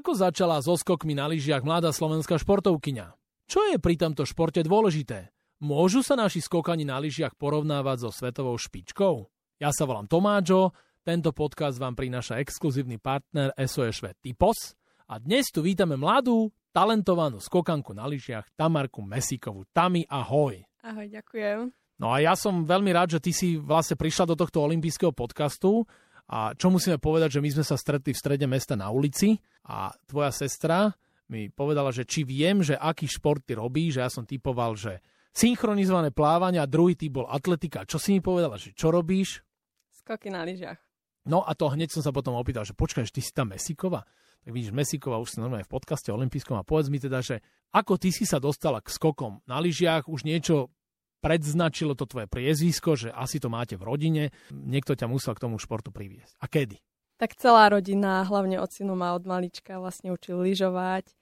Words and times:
Ako 0.00 0.16
začala 0.16 0.56
so 0.64 0.80
skokmi 0.80 1.12
na 1.12 1.28
lyžiach 1.28 1.60
mladá 1.60 1.92
slovenská 1.92 2.40
športovkyňa? 2.40 3.12
Čo 3.44 3.68
je 3.68 3.76
pri 3.76 4.00
tomto 4.00 4.24
športe 4.24 4.64
dôležité? 4.64 5.28
Môžu 5.60 6.00
sa 6.00 6.16
naši 6.16 6.40
skokani 6.40 6.88
na 6.88 6.96
lyžiach 6.96 7.36
porovnávať 7.36 8.08
so 8.08 8.10
svetovou 8.10 8.56
špičkou? 8.56 9.28
Ja 9.60 9.68
sa 9.76 9.84
volám 9.84 10.08
Tomáčo, 10.08 10.72
tento 11.04 11.36
podcast 11.36 11.76
vám 11.76 12.00
prináša 12.00 12.40
exkluzívny 12.40 12.96
partner 12.96 13.52
SOS 13.60 14.16
Typos 14.24 14.72
a 15.04 15.20
dnes 15.20 15.52
tu 15.52 15.60
vítame 15.60 16.00
mladú, 16.00 16.48
talentovanú 16.72 17.36
skokanku 17.36 17.92
na 17.92 18.08
lyžiach 18.08 18.48
Tamarku 18.56 19.04
Mesíkovú. 19.04 19.68
Tami, 19.68 20.08
ahoj. 20.08 20.64
Ahoj, 20.80 21.12
ďakujem. 21.12 21.76
No 22.00 22.08
a 22.08 22.24
ja 22.24 22.32
som 22.32 22.64
veľmi 22.64 22.88
rád, 22.96 23.20
že 23.20 23.28
ty 23.28 23.36
si 23.36 23.60
vlastne 23.60 24.00
prišla 24.00 24.32
do 24.32 24.40
tohto 24.40 24.64
olympijského 24.64 25.12
podcastu 25.12 25.84
a 26.30 26.54
čo 26.54 26.70
musíme 26.70 27.02
povedať, 27.02 27.38
že 27.38 27.42
my 27.42 27.50
sme 27.58 27.64
sa 27.66 27.74
stretli 27.74 28.14
v 28.14 28.22
strede 28.22 28.46
mesta 28.46 28.78
na 28.78 28.86
ulici 28.94 29.34
a 29.66 29.90
tvoja 30.06 30.30
sestra 30.30 30.94
mi 31.26 31.50
povedala, 31.50 31.90
že 31.90 32.06
či 32.06 32.22
viem, 32.22 32.62
že 32.62 32.78
aký 32.78 33.10
šport 33.10 33.42
ty 33.42 33.58
robíš, 33.58 33.98
že 33.98 34.02
ja 34.06 34.10
som 34.10 34.22
typoval, 34.22 34.78
že 34.78 35.02
synchronizované 35.34 36.14
plávanie 36.14 36.62
a 36.62 36.70
druhý 36.70 36.94
typ 36.94 37.22
bol 37.22 37.26
atletika. 37.26 37.82
Čo 37.82 37.98
si 37.98 38.14
mi 38.14 38.20
povedala, 38.22 38.58
že 38.58 38.70
čo 38.74 38.94
robíš? 38.94 39.42
Skoky 39.90 40.30
na 40.30 40.46
lyžiach. 40.46 40.78
No 41.26 41.42
a 41.42 41.54
to 41.58 41.70
hneď 41.70 41.90
som 41.90 42.02
sa 42.02 42.14
potom 42.14 42.38
opýtal, 42.38 42.62
že 42.62 42.78
počkaj, 42.78 43.10
ty 43.10 43.22
si 43.22 43.34
tam 43.34 43.50
Mesíková? 43.50 44.06
Tak 44.40 44.50
vidíš, 44.54 44.72
Mesíková 44.72 45.20
už 45.20 45.36
si 45.36 45.42
normálne 45.42 45.68
v 45.68 45.74
podcaste 45.74 46.08
olympijskom 46.14 46.56
a 46.56 46.64
povedz 46.64 46.88
mi 46.88 46.96
teda, 46.96 47.20
že 47.20 47.44
ako 47.74 48.00
ty 48.00 48.08
si 48.14 48.24
sa 48.24 48.40
dostala 48.40 48.80
k 48.80 48.88
skokom 48.88 49.44
na 49.44 49.60
lyžiach, 49.60 50.08
už 50.08 50.24
niečo 50.24 50.72
predznačilo 51.20 51.92
to 51.94 52.08
tvoje 52.08 52.26
priezvisko, 52.26 52.96
že 52.96 53.08
asi 53.12 53.38
to 53.38 53.52
máte 53.52 53.76
v 53.76 53.86
rodine, 53.86 54.24
niekto 54.50 54.96
ťa 54.96 55.06
musel 55.06 55.36
k 55.36 55.44
tomu 55.46 55.60
športu 55.60 55.92
priviesť. 55.92 56.36
A 56.40 56.48
kedy? 56.48 56.80
Tak 57.20 57.36
celá 57.36 57.68
rodina, 57.68 58.24
hlavne 58.24 58.56
ocino 58.64 58.96
ma 58.96 59.12
od 59.12 59.28
malička 59.28 59.76
vlastne 59.76 60.08
učil 60.16 60.40
lyžovať 60.40 61.12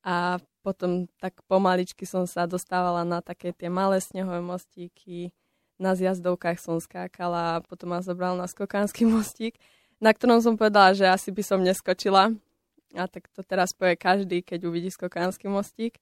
a 0.00 0.40
potom 0.64 1.10
tak 1.20 1.44
pomaličky 1.44 2.08
som 2.08 2.24
sa 2.24 2.48
dostávala 2.48 3.04
na 3.04 3.20
také 3.20 3.52
tie 3.52 3.68
malé 3.68 4.00
snehové 4.00 4.40
mostíky, 4.40 5.36
na 5.76 5.98
zjazdovkách 5.98 6.62
som 6.62 6.78
skákala 6.78 7.58
a 7.58 7.62
potom 7.66 7.92
ma 7.92 8.00
zobral 8.00 8.38
na 8.38 8.46
skokánsky 8.46 9.04
mostík, 9.14 9.58
na 9.98 10.14
ktorom 10.14 10.40
som 10.40 10.54
povedala, 10.56 10.94
že 10.94 11.06
asi 11.06 11.34
by 11.34 11.42
som 11.44 11.60
neskočila. 11.60 12.32
A 12.92 13.08
tak 13.08 13.28
to 13.32 13.40
teraz 13.40 13.72
povie 13.72 13.96
každý, 13.96 14.44
keď 14.44 14.68
uvidí 14.68 14.92
skokánsky 14.92 15.48
mostík. 15.48 15.96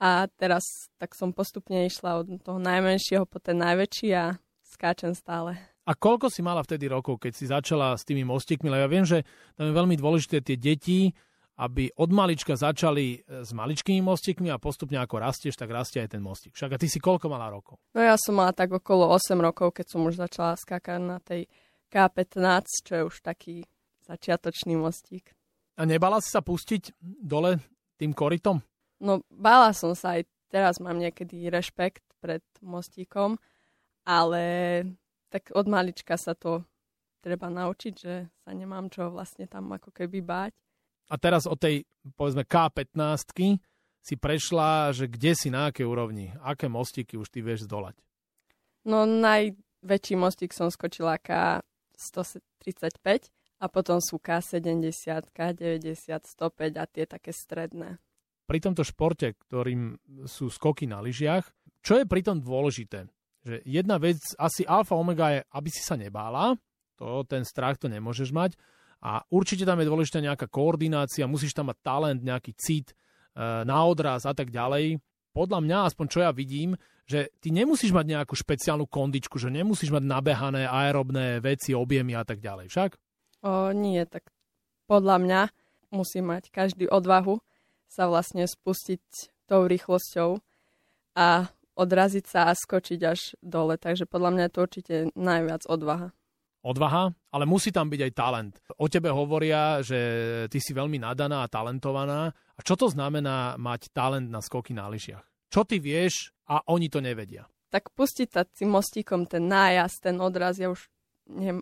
A 0.00 0.26
teraz 0.40 0.88
tak 0.96 1.12
som 1.12 1.36
postupne 1.36 1.84
išla 1.84 2.24
od 2.24 2.40
toho 2.40 2.56
najmenšieho 2.56 3.28
po 3.28 3.36
ten 3.36 3.60
najväčší 3.60 4.08
a 4.16 4.40
skáčem 4.64 5.12
stále. 5.12 5.60
A 5.84 5.92
koľko 5.92 6.32
si 6.32 6.40
mala 6.40 6.64
vtedy 6.64 6.88
rokov, 6.88 7.20
keď 7.20 7.32
si 7.36 7.44
začala 7.44 7.92
s 7.92 8.08
tými 8.08 8.24
mostíkmi? 8.24 8.72
Lebo 8.72 8.80
ja 8.80 8.88
viem, 8.88 9.04
že 9.04 9.28
tam 9.58 9.68
je 9.68 9.74
veľmi 9.76 9.96
dôležité 10.00 10.40
tie 10.40 10.56
deti, 10.56 11.12
aby 11.60 11.92
od 12.00 12.10
malička 12.16 12.56
začali 12.56 13.20
e, 13.20 13.44
s 13.44 13.52
maličkými 13.52 14.00
mostíkmi 14.00 14.48
a 14.48 14.56
postupne 14.56 14.96
ako 14.96 15.20
rastieš, 15.20 15.60
tak 15.60 15.68
rastie 15.68 16.00
aj 16.00 16.16
ten 16.16 16.22
mostík. 16.24 16.56
Však 16.56 16.72
a 16.72 16.80
ty 16.80 16.88
si 16.88 16.96
koľko 16.96 17.28
mala 17.28 17.52
rokov? 17.52 17.76
No 17.92 18.00
ja 18.00 18.16
som 18.16 18.40
mala 18.40 18.56
tak 18.56 18.72
okolo 18.72 19.12
8 19.12 19.36
rokov, 19.36 19.76
keď 19.76 19.86
som 19.92 20.00
už 20.08 20.16
začala 20.16 20.56
skákať 20.56 21.00
na 21.04 21.20
tej 21.20 21.44
K15, 21.92 22.64
čo 22.86 22.92
je 22.96 23.02
už 23.04 23.16
taký 23.20 23.68
začiatočný 24.08 24.80
mostík. 24.80 25.36
A 25.76 25.84
nebala 25.84 26.24
si 26.24 26.32
sa 26.32 26.40
pustiť 26.40 26.96
dole 27.02 27.60
tým 28.00 28.16
korytom? 28.16 28.64
No, 29.00 29.24
bála 29.32 29.72
som 29.72 29.96
sa 29.96 30.20
aj 30.20 30.28
teraz 30.50 30.82
mám 30.82 30.98
niekedy 30.98 31.48
rešpekt 31.48 32.02
pred 32.20 32.42
mostíkom, 32.60 33.38
ale 34.04 34.42
tak 35.30 35.54
od 35.54 35.70
malička 35.70 36.18
sa 36.18 36.34
to 36.34 36.66
treba 37.22 37.48
naučiť, 37.48 37.94
že 37.94 38.26
sa 38.42 38.50
nemám 38.50 38.90
čo 38.90 39.14
vlastne 39.14 39.46
tam 39.46 39.70
ako 39.70 39.94
keby 39.94 40.20
báť. 40.20 40.52
A 41.10 41.14
teraz 41.16 41.46
o 41.46 41.54
tej, 41.54 41.86
povedzme, 42.18 42.44
K15 42.44 43.58
si 44.00 44.14
prešla, 44.16 44.92
že 44.92 45.06
kde 45.06 45.32
si, 45.34 45.50
na 45.50 45.70
akej 45.70 45.86
úrovni? 45.86 46.34
Aké 46.42 46.66
mostíky 46.66 47.16
už 47.16 47.30
ty 47.30 47.40
vieš 47.40 47.68
zdolať? 47.68 47.94
No 48.88 49.04
najväčší 49.04 50.16
mostík 50.16 50.56
som 50.56 50.72
skočila 50.72 51.20
K135 51.20 53.28
a 53.60 53.68
potom 53.68 54.00
sú 54.00 54.16
K70, 54.16 55.28
K90, 55.36 56.24
105 56.24 56.80
a 56.80 56.84
tie 56.88 57.04
také 57.04 57.36
stredné 57.36 58.00
pri 58.50 58.58
tomto 58.58 58.82
športe, 58.82 59.38
ktorým 59.46 59.94
sú 60.26 60.50
skoky 60.50 60.90
na 60.90 60.98
lyžiach, 60.98 61.46
čo 61.86 62.02
je 62.02 62.04
pri 62.10 62.26
tom 62.26 62.42
dôležité? 62.42 63.06
Že 63.46 63.62
jedna 63.62 64.02
vec, 64.02 64.18
asi 64.42 64.66
alfa 64.66 64.98
omega 64.98 65.38
je, 65.38 65.40
aby 65.54 65.68
si 65.70 65.86
sa 65.86 65.94
nebála, 65.94 66.58
to, 66.98 67.22
ten 67.30 67.46
strach 67.46 67.78
to 67.78 67.86
nemôžeš 67.86 68.34
mať, 68.34 68.58
a 69.00 69.22
určite 69.30 69.62
tam 69.62 69.78
je 69.78 69.86
dôležitá 69.86 70.18
nejaká 70.18 70.50
koordinácia, 70.50 71.30
musíš 71.30 71.54
tam 71.54 71.70
mať 71.70 71.78
talent, 71.80 72.20
nejaký 72.20 72.52
cit, 72.58 72.90
e, 72.90 72.94
na 73.64 73.86
odraz 73.86 74.26
a 74.26 74.34
tak 74.34 74.50
ďalej. 74.50 74.98
Podľa 75.30 75.58
mňa, 75.62 75.78
aspoň 75.86 76.06
čo 76.10 76.18
ja 76.20 76.34
vidím, 76.34 76.74
že 77.06 77.30
ty 77.38 77.54
nemusíš 77.54 77.94
mať 77.94 78.18
nejakú 78.18 78.34
špeciálnu 78.34 78.90
kondičku, 78.90 79.40
že 79.40 79.48
nemusíš 79.48 79.94
mať 79.94 80.04
nabehané 80.04 80.66
aerobné 80.66 81.38
veci, 81.40 81.72
objemy 81.72 82.12
a 82.18 82.26
tak 82.26 82.42
ďalej, 82.44 82.66
však? 82.68 82.90
O, 83.46 83.72
nie, 83.72 84.02
tak 84.04 84.28
podľa 84.84 85.16
mňa 85.22 85.40
musí 85.96 86.20
mať 86.20 86.52
každý 86.52 86.90
odvahu 86.90 87.40
sa 87.90 88.06
vlastne 88.06 88.46
spustiť 88.46 89.02
tou 89.50 89.66
rýchlosťou 89.66 90.38
a 91.18 91.50
odraziť 91.74 92.24
sa 92.30 92.40
a 92.48 92.54
skočiť 92.54 93.00
až 93.02 93.34
dole. 93.42 93.74
Takže 93.74 94.06
podľa 94.06 94.30
mňa 94.30 94.44
je 94.46 94.52
to 94.54 94.60
určite 94.62 94.94
najviac 95.18 95.66
odvaha. 95.66 96.14
Odvaha, 96.60 97.16
ale 97.32 97.44
musí 97.48 97.72
tam 97.72 97.88
byť 97.88 98.00
aj 98.04 98.12
talent. 98.12 98.54
O 98.76 98.86
tebe 98.86 99.08
hovoria, 99.08 99.80
že 99.80 99.98
ty 100.52 100.60
si 100.60 100.76
veľmi 100.76 101.00
nadaná 101.00 101.42
a 101.42 101.50
talentovaná. 101.50 102.30
A 102.30 102.60
čo 102.60 102.76
to 102.76 102.86
znamená 102.92 103.56
mať 103.56 103.90
talent 103.96 104.28
na 104.28 104.44
skoky 104.44 104.76
na 104.76 104.86
lyžiach? 104.92 105.24
Čo 105.48 105.64
ty 105.64 105.80
vieš 105.80 106.36
a 106.46 106.60
oni 106.68 106.92
to 106.92 107.00
nevedia? 107.00 107.48
Tak 107.72 107.96
pustiť 107.96 108.28
sa 108.28 108.44
tým 108.44 108.76
mostíkom 108.76 109.24
ten 109.24 109.48
nájazd, 109.48 110.04
ten 110.04 110.16
odraz, 110.20 110.60
ja 110.60 110.68
už 110.68 110.84
nie, 111.32 111.58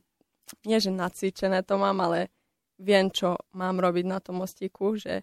nie 0.67 0.79
že 0.83 0.91
nacvičené 0.91 1.63
to 1.63 1.79
mám, 1.79 2.03
ale 2.03 2.35
viem, 2.81 3.07
čo 3.15 3.39
mám 3.55 3.79
robiť 3.79 4.05
na 4.09 4.19
tom 4.19 4.43
mostíku, 4.43 4.99
že 4.99 5.23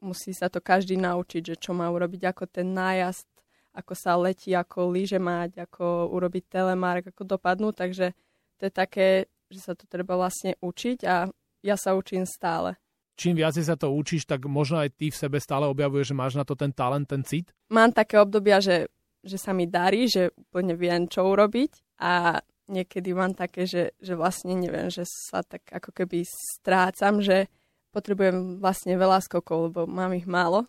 musí 0.00 0.34
sa 0.34 0.46
to 0.48 0.62
každý 0.62 0.98
naučiť, 0.98 1.54
že 1.54 1.56
čo 1.58 1.74
má 1.74 1.90
urobiť, 1.90 2.30
ako 2.30 2.44
ten 2.48 2.70
nájazd, 2.74 3.26
ako 3.74 3.92
sa 3.94 4.18
letí, 4.18 4.54
ako 4.54 4.90
lyže 4.90 5.22
mať, 5.22 5.68
ako 5.68 6.10
urobiť 6.14 6.44
telemark, 6.50 7.10
ako 7.14 7.22
dopadnú, 7.38 7.70
takže 7.70 8.14
to 8.58 8.62
je 8.66 8.72
také, 8.74 9.08
že 9.50 9.60
sa 9.62 9.72
to 9.78 9.86
treba 9.86 10.18
vlastne 10.18 10.58
učiť 10.58 10.98
a 11.06 11.30
ja 11.62 11.76
sa 11.78 11.94
učím 11.94 12.26
stále. 12.26 12.74
Čím 13.18 13.42
viac 13.42 13.58
sa 13.58 13.74
to 13.74 13.90
učíš, 13.90 14.30
tak 14.30 14.46
možno 14.46 14.78
aj 14.78 14.94
ty 14.94 15.10
v 15.10 15.18
sebe 15.18 15.42
stále 15.42 15.66
objavuješ, 15.66 16.14
že 16.14 16.18
máš 16.18 16.34
na 16.38 16.46
to 16.46 16.54
ten 16.54 16.70
talent, 16.70 17.10
ten 17.10 17.26
cit? 17.26 17.50
Mám 17.66 17.90
také 17.90 18.14
obdobia, 18.14 18.62
že, 18.62 18.86
že 19.26 19.34
sa 19.34 19.50
mi 19.50 19.66
darí, 19.66 20.06
že 20.06 20.30
úplne 20.38 20.78
viem, 20.78 21.10
čo 21.10 21.26
urobiť 21.26 21.98
a 21.98 22.38
niekedy 22.70 23.10
mám 23.18 23.34
také, 23.34 23.66
že, 23.66 23.98
že 23.98 24.14
vlastne 24.14 24.54
neviem, 24.54 24.86
že 24.86 25.02
sa 25.02 25.42
tak 25.42 25.66
ako 25.66 25.90
keby 25.90 26.22
strácam, 26.30 27.18
že 27.18 27.50
potrebujem 27.94 28.60
vlastne 28.60 28.94
veľa 28.94 29.24
skokov, 29.24 29.72
lebo 29.72 29.80
mám 29.88 30.12
ich 30.14 30.28
málo. 30.28 30.68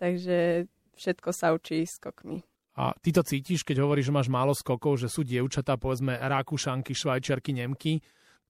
Takže 0.00 0.68
všetko 0.96 1.28
sa 1.32 1.52
učí 1.52 1.84
skokmi. 1.84 2.40
A 2.80 2.96
ty 3.02 3.12
to 3.12 3.20
cítiš, 3.20 3.66
keď 3.66 3.84
hovoríš, 3.84 4.08
že 4.08 4.16
máš 4.16 4.28
málo 4.32 4.56
skokov, 4.56 4.96
že 5.02 5.10
sú 5.10 5.26
dievčatá, 5.26 5.76
povedzme 5.76 6.16
Rakúšanky, 6.16 6.96
Švajčiarky, 6.96 7.52
Nemky, 7.52 8.00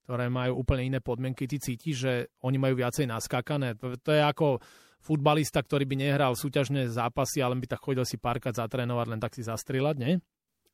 ktoré 0.05 0.31
majú 0.31 0.63
úplne 0.63 0.87
iné 0.87 0.99
podmienky. 1.03 1.49
Ty 1.49 1.57
cítiš, 1.59 1.95
že 1.99 2.13
oni 2.45 2.55
majú 2.55 2.79
viacej 2.79 3.09
naskákané. 3.11 3.75
To, 3.79 4.11
je 4.11 4.21
ako 4.23 4.63
futbalista, 5.01 5.59
ktorý 5.59 5.83
by 5.89 5.95
nehral 5.97 6.37
súťažné 6.37 6.87
zápasy, 6.87 7.41
ale 7.41 7.57
by 7.57 7.75
tak 7.75 7.81
chodil 7.81 8.05
si 8.05 8.21
párkrát 8.21 8.55
zatrénovať, 8.55 9.07
len 9.09 9.19
tak 9.19 9.33
si 9.33 9.41
zastrieľať, 9.41 9.95
nie? 9.97 10.21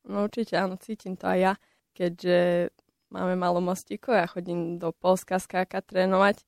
No 0.06 0.28
určite 0.28 0.54
áno, 0.54 0.76
cítim 0.78 1.16
to 1.16 1.26
aj 1.26 1.38
ja. 1.40 1.52
Keďže 1.96 2.70
máme 3.10 3.34
malo 3.34 3.58
mostíkov, 3.58 4.14
ja 4.14 4.28
chodím 4.28 4.76
do 4.76 4.94
Polska 4.94 5.40
skákať, 5.40 5.82
trénovať, 5.88 6.44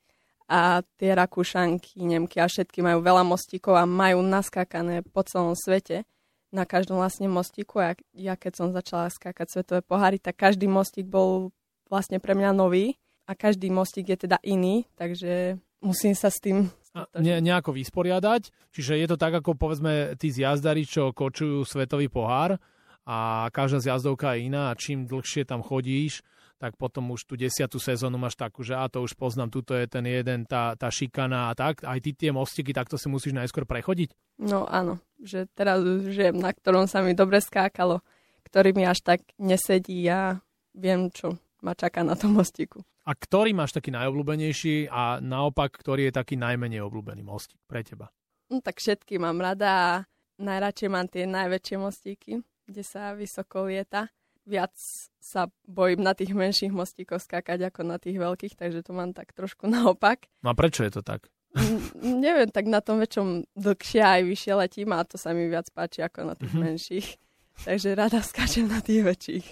a 0.51 0.83
tie 0.99 1.15
Rakúšanky, 1.15 2.03
Nemky 2.03 2.43
a 2.43 2.51
všetky 2.51 2.83
majú 2.83 2.99
veľa 3.07 3.23
mostíkov 3.23 3.79
a 3.79 3.87
majú 3.87 4.19
naskákané 4.27 5.07
po 5.07 5.23
celom 5.23 5.55
svete 5.55 6.03
na 6.51 6.67
každom 6.67 6.99
vlastne 6.99 7.31
mostíku. 7.31 7.79
A 7.79 7.95
ja 8.11 8.35
keď 8.35 8.53
som 8.59 8.75
začala 8.75 9.07
skákať 9.15 9.47
svetové 9.47 9.81
poháry, 9.87 10.19
tak 10.19 10.35
každý 10.35 10.67
mostík 10.67 11.07
bol 11.07 11.55
vlastne 11.87 12.19
pre 12.19 12.35
mňa 12.35 12.51
nový 12.51 12.99
a 13.31 13.39
každý 13.39 13.71
mostík 13.71 14.11
je 14.11 14.27
teda 14.27 14.43
iný, 14.43 14.91
takže 14.99 15.63
musím 15.79 16.19
sa 16.19 16.35
s 16.35 16.43
tým 16.43 16.67
ne, 17.15 17.39
nejako 17.39 17.71
vysporiadať. 17.79 18.75
Čiže 18.75 18.99
je 18.99 19.07
to 19.07 19.15
tak, 19.15 19.39
ako 19.39 19.55
povedzme 19.55 20.19
tí 20.19 20.35
zjazdari, 20.35 20.83
čo 20.83 21.15
kočujú 21.15 21.63
svetový 21.63 22.11
pohár 22.11 22.59
a 23.07 23.47
každá 23.55 23.79
zjazdovka 23.79 24.35
je 24.35 24.51
iná 24.51 24.75
a 24.75 24.79
čím 24.79 25.07
dlhšie 25.07 25.47
tam 25.47 25.63
chodíš, 25.63 26.27
tak 26.61 26.77
potom 26.77 27.09
už 27.17 27.25
tú 27.25 27.41
desiatú 27.41 27.81
sezónu 27.81 28.21
máš 28.21 28.37
takú, 28.37 28.61
že 28.61 28.77
a 28.77 28.85
to 28.93 29.01
už 29.01 29.17
poznám, 29.17 29.49
tuto 29.49 29.73
je 29.73 29.89
ten 29.89 30.05
jeden, 30.05 30.45
tá, 30.45 30.77
tá 30.77 30.93
šikana 30.93 31.49
a 31.49 31.57
tak. 31.57 31.81
Aj 31.89 31.97
ty 31.97 32.13
tie 32.13 32.29
mostiky 32.37 32.77
takto 32.77 33.01
si 33.01 33.09
musíš 33.09 33.33
najskôr 33.33 33.65
prechodiť? 33.65 34.13
No 34.45 34.69
áno, 34.69 35.01
že 35.17 35.49
teraz 35.57 35.81
už 35.81 36.13
žijem, 36.13 36.37
na 36.37 36.53
ktorom 36.53 36.85
sa 36.85 37.01
mi 37.01 37.17
dobre 37.17 37.41
skákalo, 37.41 38.05
ktorý 38.45 38.77
mi 38.77 38.85
až 38.85 39.01
tak 39.01 39.25
nesedí 39.41 40.05
a 40.13 40.37
viem, 40.77 41.09
čo 41.09 41.41
ma 41.65 41.73
čaká 41.73 42.05
na 42.05 42.13
tom 42.13 42.37
mostíku. 42.37 42.85
A 43.09 43.17
ktorý 43.17 43.57
máš 43.57 43.73
taký 43.73 43.89
najobľúbenejší 43.97 44.93
a 44.93 45.19
naopak, 45.25 45.73
ktorý 45.73 46.13
je 46.13 46.21
taký 46.21 46.37
najmenej 46.37 46.85
obľúbený 46.85 47.25
mostík 47.25 47.57
pre 47.65 47.81
teba? 47.81 48.13
No 48.53 48.61
tak 48.61 48.85
všetky 48.85 49.17
mám 49.17 49.41
rada 49.41 49.69
a 49.73 49.91
najradšej 50.37 50.89
mám 50.93 51.09
tie 51.09 51.25
najväčšie 51.25 51.77
mostíky, 51.81 52.33
kde 52.69 52.83
sa 52.85 53.17
vysoko 53.17 53.65
lieta. 53.65 54.13
Viac 54.49 54.73
sa 55.21 55.47
bojím 55.69 56.01
na 56.03 56.17
tých 56.17 56.33
menších 56.33 56.73
mostíkoch 56.73 57.23
skákať 57.23 57.71
ako 57.71 57.87
na 57.87 58.01
tých 58.01 58.17
veľkých, 58.17 58.57
takže 58.57 58.81
to 58.83 58.97
mám 58.97 59.13
tak 59.13 59.37
trošku 59.37 59.69
naopak. 59.75 60.27
No 60.41 60.53
a 60.53 60.59
prečo 60.59 60.83
je 60.83 60.93
to 60.97 61.03
tak? 61.05 61.29
N- 61.55 62.23
neviem, 62.23 62.47
tak 62.51 62.71
na 62.71 62.79
tom 62.79 63.03
väčšom 63.03 63.51
dlhšie 63.59 64.03
aj 64.03 64.21
vyššie 64.23 64.53
letím 64.55 64.95
a 64.95 65.03
to 65.03 65.19
sa 65.19 65.35
mi 65.35 65.51
viac 65.51 65.67
páči 65.75 66.07
ako 66.07 66.31
na 66.31 66.35
tých 66.39 66.55
mm-hmm. 66.55 66.67
menších. 66.67 67.09
Takže 67.61 67.93
rada 67.93 68.25
skáčem 68.25 68.65
na 68.65 68.81
tých 68.81 69.05
väčších. 69.05 69.47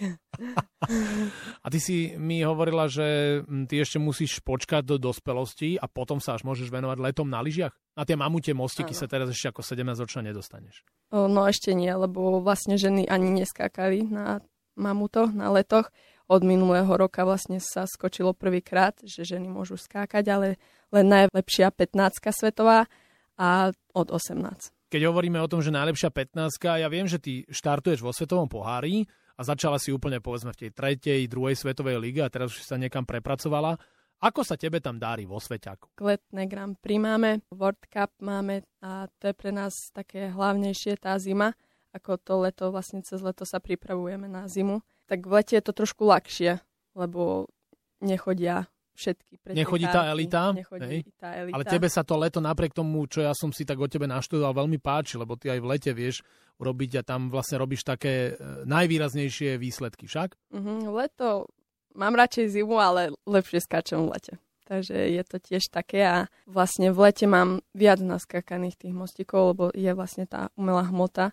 A 1.65 1.67
ty 1.69 1.79
si 1.83 2.17
mi 2.17 2.41
hovorila, 2.41 2.89
že 2.89 3.41
hm, 3.45 3.69
ty 3.69 3.85
ešte 3.85 4.01
musíš 4.01 4.41
počkať 4.41 4.81
do 4.81 4.97
dospelosti 4.97 5.77
a 5.77 5.85
potom 5.91 6.17
sa 6.17 6.39
až 6.39 6.47
môžeš 6.47 6.73
venovať 6.73 7.05
letom 7.05 7.29
na 7.29 7.45
lyžiach? 7.45 7.75
Na 7.99 8.09
tie 8.09 8.17
mamutie 8.17 8.57
mostiky 8.57 8.97
ano. 8.97 9.01
sa 9.03 9.11
teraz 9.11 9.29
ešte 9.29 9.53
ako 9.53 9.61
17 9.61 9.85
ročná 10.01 10.25
nedostaneš. 10.25 10.87
O, 11.13 11.29
no 11.29 11.45
ešte 11.45 11.77
nie, 11.77 11.91
lebo 11.91 12.41
vlastne 12.41 12.81
ženy 12.81 13.05
ani 13.11 13.45
neskákali 13.45 14.09
na 14.09 14.41
mamuto, 14.79 15.27
na 15.35 15.51
letoch. 15.51 15.91
Od 16.31 16.45
minulého 16.47 16.89
roka 16.89 17.27
vlastne 17.27 17.59
sa 17.59 17.89
skočilo 17.89 18.37
prvýkrát, 18.37 18.95
že 19.03 19.27
ženy 19.27 19.51
môžu 19.51 19.75
skákať, 19.81 20.25
ale 20.31 20.49
len 20.95 21.07
najlepšia 21.09 21.75
15 21.75 22.31
svetová 22.31 22.87
a 23.35 23.75
od 23.93 24.09
18 24.09 24.79
keď 24.89 25.13
hovoríme 25.13 25.37
o 25.37 25.51
tom, 25.53 25.61
že 25.61 25.69
najlepšia 25.69 26.09
15 26.09 26.81
ja 26.81 26.89
viem, 26.89 27.05
že 27.05 27.21
ty 27.21 27.45
štartuješ 27.53 28.01
vo 28.01 28.09
svetovom 28.09 28.49
pohári 28.49 29.05
a 29.37 29.45
začala 29.45 29.77
si 29.77 29.93
úplne 29.93 30.19
povedzme 30.19 30.51
v 30.57 30.61
tej 30.67 30.71
tretej, 30.73 31.29
druhej 31.29 31.55
svetovej 31.55 32.01
lige 32.01 32.25
a 32.25 32.33
teraz 32.33 32.57
už 32.57 32.65
sa 32.65 32.81
niekam 32.81 33.05
prepracovala. 33.05 33.77
Ako 34.19 34.43
sa 34.43 34.59
tebe 34.59 34.83
tam 34.83 34.99
dári 34.99 35.31
vo 35.31 35.39
Sveťaku? 35.39 35.95
Letné 36.03 36.51
Grand 36.51 36.75
Prix 36.75 36.99
máme, 36.99 37.47
World 37.55 37.87
Cup 37.87 38.11
máme 38.19 38.67
a 38.83 39.07
to 39.23 39.31
je 39.31 39.35
pre 39.37 39.55
nás 39.55 39.95
také 39.95 40.35
hlavnejšie 40.35 40.99
tá 40.99 41.15
zima. 41.23 41.55
Ako 41.97 42.21
to 42.21 42.45
leto, 42.45 42.69
vlastne 42.69 43.01
cez 43.01 43.25
leto 43.25 43.49
sa 43.49 43.59
pripravujeme 43.59 44.29
na 44.29 44.45
zimu. 44.45 44.85
Tak 45.09 45.25
v 45.25 45.33
lete 45.41 45.57
je 45.57 45.65
to 45.65 45.73
trošku 45.73 46.05
ľahšie, 46.05 46.61
lebo 46.93 47.49
nechodia 48.05 48.69
všetky 48.99 49.55
Nechodí 49.55 49.87
tá 49.87 50.11
elita, 50.11 50.51
Nechodí 50.51 50.83
hej? 50.91 51.01
tá 51.15 51.39
elita. 51.39 51.55
Ale 51.55 51.65
tebe 51.65 51.87
sa 51.87 52.03
to 52.03 52.19
leto 52.19 52.43
napriek 52.43 52.75
tomu, 52.75 53.07
čo 53.07 53.23
ja 53.23 53.31
som 53.31 53.55
si 53.55 53.63
tak 53.63 53.79
o 53.79 53.87
tebe 53.87 54.11
naštudoval, 54.11 54.67
veľmi 54.67 54.83
páči, 54.83 55.15
lebo 55.15 55.39
ty 55.39 55.55
aj 55.55 55.63
v 55.63 55.69
lete 55.71 55.91
vieš 55.95 56.27
urobiť 56.59 56.91
a 56.99 57.03
tam 57.07 57.31
vlastne 57.31 57.63
robíš 57.63 57.87
také 57.87 58.35
e, 58.35 58.67
najvýraznejšie 58.67 59.55
výsledky, 59.63 60.11
však? 60.11 60.35
Mm-hmm, 60.51 60.91
leto, 60.91 61.47
mám 61.95 62.19
radšej 62.19 62.59
zimu, 62.59 62.75
ale 62.83 63.15
lepšie 63.23 63.63
skáčem 63.63 64.03
v 64.03 64.19
lete. 64.19 64.35
Takže 64.67 64.99
je 64.99 65.23
to 65.25 65.41
tiež 65.41 65.71
také 65.73 66.05
a 66.05 66.17
vlastne 66.45 66.93
v 66.93 66.99
lete 67.09 67.25
mám 67.25 67.65
viac 67.73 68.03
naskakaných 68.03 68.77
tých 68.77 68.93
mostíkov, 68.93 69.55
lebo 69.55 69.65
je 69.73 69.89
vlastne 69.95 70.29
tá 70.29 70.51
umelá 70.59 70.85
hmota, 70.91 71.33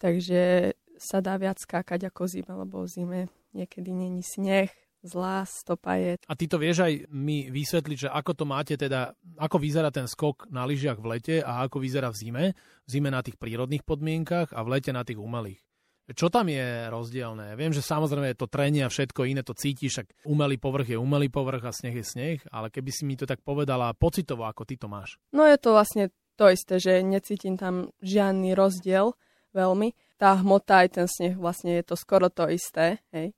takže 0.00 0.72
sa 0.96 1.20
dá 1.20 1.36
viac 1.36 1.60
skákať 1.60 2.08
ako 2.08 2.22
zime, 2.28 2.52
lebo 2.52 2.84
v 2.84 2.88
zime 2.88 3.20
niekedy 3.52 3.92
není 3.92 4.24
sneh, 4.24 4.72
zlá 5.04 5.44
stopa 5.46 5.96
je. 6.00 6.18
A 6.26 6.34
ty 6.34 6.48
to 6.48 6.56
vieš 6.58 6.82
aj 6.82 7.08
mi 7.12 7.52
vysvetliť, 7.52 8.08
že 8.08 8.12
ako 8.12 8.32
to 8.32 8.44
máte 8.48 8.74
teda, 8.74 9.14
ako 9.38 9.56
vyzerá 9.60 9.92
ten 9.92 10.08
skok 10.08 10.48
na 10.50 10.66
lyžiach 10.66 10.98
v 10.98 11.06
lete 11.16 11.36
a 11.40 11.64
ako 11.68 11.80
vyzerá 11.80 12.10
v 12.10 12.18
zime. 12.18 12.44
V 12.84 12.88
zime 12.90 13.08
na 13.12 13.20
tých 13.22 13.38
prírodných 13.38 13.86
podmienkach 13.86 14.50
a 14.56 14.60
v 14.64 14.76
lete 14.76 14.90
na 14.90 15.06
tých 15.06 15.20
umelých. 15.20 15.62
Čo 16.06 16.30
tam 16.30 16.46
je 16.46 16.86
rozdielne? 16.86 17.58
Viem, 17.58 17.74
že 17.74 17.82
samozrejme 17.82 18.30
je 18.30 18.38
to 18.38 18.46
trenie 18.46 18.86
a 18.86 18.92
všetko 18.92 19.26
iné 19.26 19.42
to 19.42 19.58
cítiš, 19.58 20.06
ak 20.06 20.08
umelý 20.22 20.54
povrch 20.54 20.94
je 20.94 20.98
umelý 21.02 21.26
povrch 21.26 21.66
a 21.66 21.74
sneh 21.74 21.98
je 21.98 22.06
sneh, 22.06 22.38
ale 22.54 22.70
keby 22.70 22.94
si 22.94 23.02
mi 23.02 23.18
to 23.18 23.26
tak 23.26 23.42
povedala 23.42 23.90
pocitovo, 23.90 24.46
ako 24.46 24.62
ty 24.62 24.78
to 24.78 24.86
máš. 24.86 25.18
No 25.34 25.42
je 25.42 25.58
to 25.58 25.74
vlastne 25.74 26.14
to 26.38 26.46
isté, 26.46 26.78
že 26.78 27.02
necítim 27.02 27.58
tam 27.58 27.90
žiadny 28.06 28.54
rozdiel 28.54 29.18
veľmi. 29.56 29.96
Tá 30.20 30.36
hmota 30.36 30.84
aj 30.84 30.88
ten 31.00 31.06
sneh 31.08 31.32
vlastne 31.32 31.80
je 31.80 31.84
to 31.88 31.96
skoro 31.96 32.28
to 32.28 32.44
isté, 32.52 33.00
hej 33.16 33.32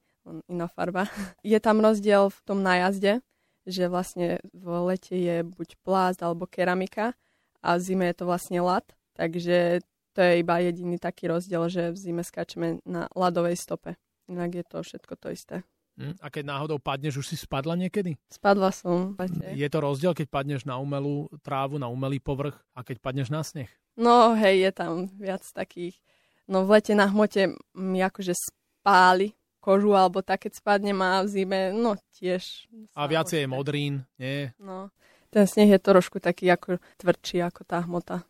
iná 0.48 0.68
farba. 0.68 1.08
Je 1.44 1.56
tam 1.60 1.80
rozdiel 1.80 2.28
v 2.28 2.38
tom 2.44 2.60
najazde, 2.60 3.24
že 3.68 3.88
vlastne 3.88 4.40
v 4.52 4.66
lete 4.88 5.16
je 5.16 5.44
buď 5.44 5.76
plást 5.84 6.20
alebo 6.24 6.48
keramika 6.48 7.12
a 7.60 7.76
v 7.76 7.84
zime 7.84 8.04
je 8.08 8.16
to 8.16 8.24
vlastne 8.24 8.60
lat. 8.64 8.84
Takže 9.12 9.84
to 10.16 10.20
je 10.24 10.40
iba 10.40 10.56
jediný 10.62 10.96
taký 10.96 11.28
rozdiel, 11.28 11.68
že 11.68 11.92
v 11.92 11.98
zime 12.00 12.22
skáčeme 12.24 12.80
na 12.88 13.12
ľadovej 13.12 13.60
stope. 13.60 14.00
Inak 14.28 14.56
je 14.56 14.64
to 14.64 14.78
všetko 14.80 15.14
to 15.20 15.28
isté. 15.32 15.56
Hm, 15.98 16.14
a 16.22 16.30
keď 16.30 16.44
náhodou 16.46 16.78
padneš, 16.78 17.18
už 17.18 17.26
si 17.26 17.36
spadla 17.36 17.74
niekedy? 17.74 18.14
Spadla 18.30 18.70
som. 18.70 19.18
Je 19.50 19.66
to 19.66 19.78
rozdiel, 19.82 20.14
keď 20.14 20.30
padneš 20.30 20.62
na 20.62 20.78
umelú 20.78 21.26
trávu, 21.42 21.74
na 21.74 21.90
umelý 21.90 22.22
povrch 22.22 22.54
a 22.70 22.86
keď 22.86 23.02
padneš 23.02 23.34
na 23.34 23.42
sneh? 23.42 23.66
No 23.98 24.38
hej, 24.38 24.62
je 24.62 24.70
tam 24.70 25.10
viac 25.18 25.42
takých. 25.50 25.98
No 26.46 26.62
v 26.62 26.78
lete 26.78 26.94
na 26.94 27.10
hmote 27.10 27.58
mi 27.74 27.98
akože 27.98 28.30
spáli 28.30 29.34
kožu 29.58 29.92
alebo 29.92 30.22
tak, 30.22 30.46
keď 30.46 30.62
spadne 30.62 30.94
má 30.94 31.18
v 31.26 31.28
zime, 31.28 31.60
no 31.74 31.98
tiež. 32.14 32.70
A 32.94 33.10
viacej 33.10 33.44
je 33.44 33.48
modrín, 33.50 34.06
nie? 34.16 34.54
No, 34.62 34.94
ten 35.34 35.44
sneh 35.50 35.76
je 35.76 35.82
trošku 35.82 36.22
taký 36.22 36.48
ako 36.48 36.78
tvrdší 36.96 37.42
ako 37.42 37.66
tá 37.66 37.82
hmota. 37.82 38.22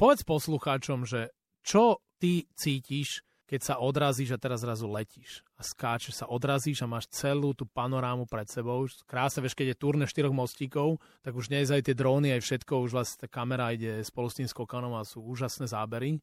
Povedz 0.00 0.24
poslucháčom, 0.24 1.04
že 1.04 1.28
čo 1.60 2.00
ty 2.16 2.48
cítiš, 2.56 3.20
keď 3.44 3.60
sa 3.60 3.74
odrazíš 3.84 4.32
a 4.32 4.40
teraz 4.40 4.64
zrazu 4.64 4.88
letíš 4.88 5.44
a 5.58 5.62
skáčeš 5.66 6.24
sa, 6.24 6.24
odrazíš 6.24 6.80
a 6.80 6.88
máš 6.88 7.12
celú 7.12 7.52
tú 7.52 7.68
panorámu 7.68 8.24
pred 8.24 8.48
sebou. 8.48 8.88
Krásne, 9.04 9.44
vieš, 9.44 9.58
keď 9.58 9.74
je 9.74 9.80
turné 9.82 10.04
štyroch 10.08 10.32
mostíkov, 10.32 11.04
tak 11.20 11.36
už 11.36 11.52
nie 11.52 11.60
aj 11.60 11.84
tie 11.84 11.92
dróny, 11.92 12.32
aj 12.32 12.40
všetko, 12.40 12.80
už 12.80 12.96
vlastne 12.96 13.26
tá 13.26 13.28
kamera 13.28 13.76
ide 13.76 14.00
spolu 14.00 14.32
s 14.32 14.40
tým 14.40 14.48
skokanom 14.48 14.96
a 14.96 15.04
sú 15.04 15.20
úžasné 15.20 15.68
zábery. 15.68 16.16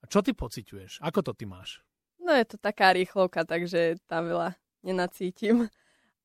A 0.00 0.06
čo 0.06 0.22
ty 0.22 0.30
pociťuješ? 0.30 1.02
Ako 1.02 1.26
to 1.26 1.34
ty 1.34 1.50
máš? 1.50 1.82
No 2.22 2.30
je 2.30 2.46
to 2.46 2.62
taká 2.62 2.94
rýchlovka, 2.94 3.42
takže 3.42 3.98
tam 4.06 4.30
veľa 4.30 4.54
nenacítim. 4.86 5.66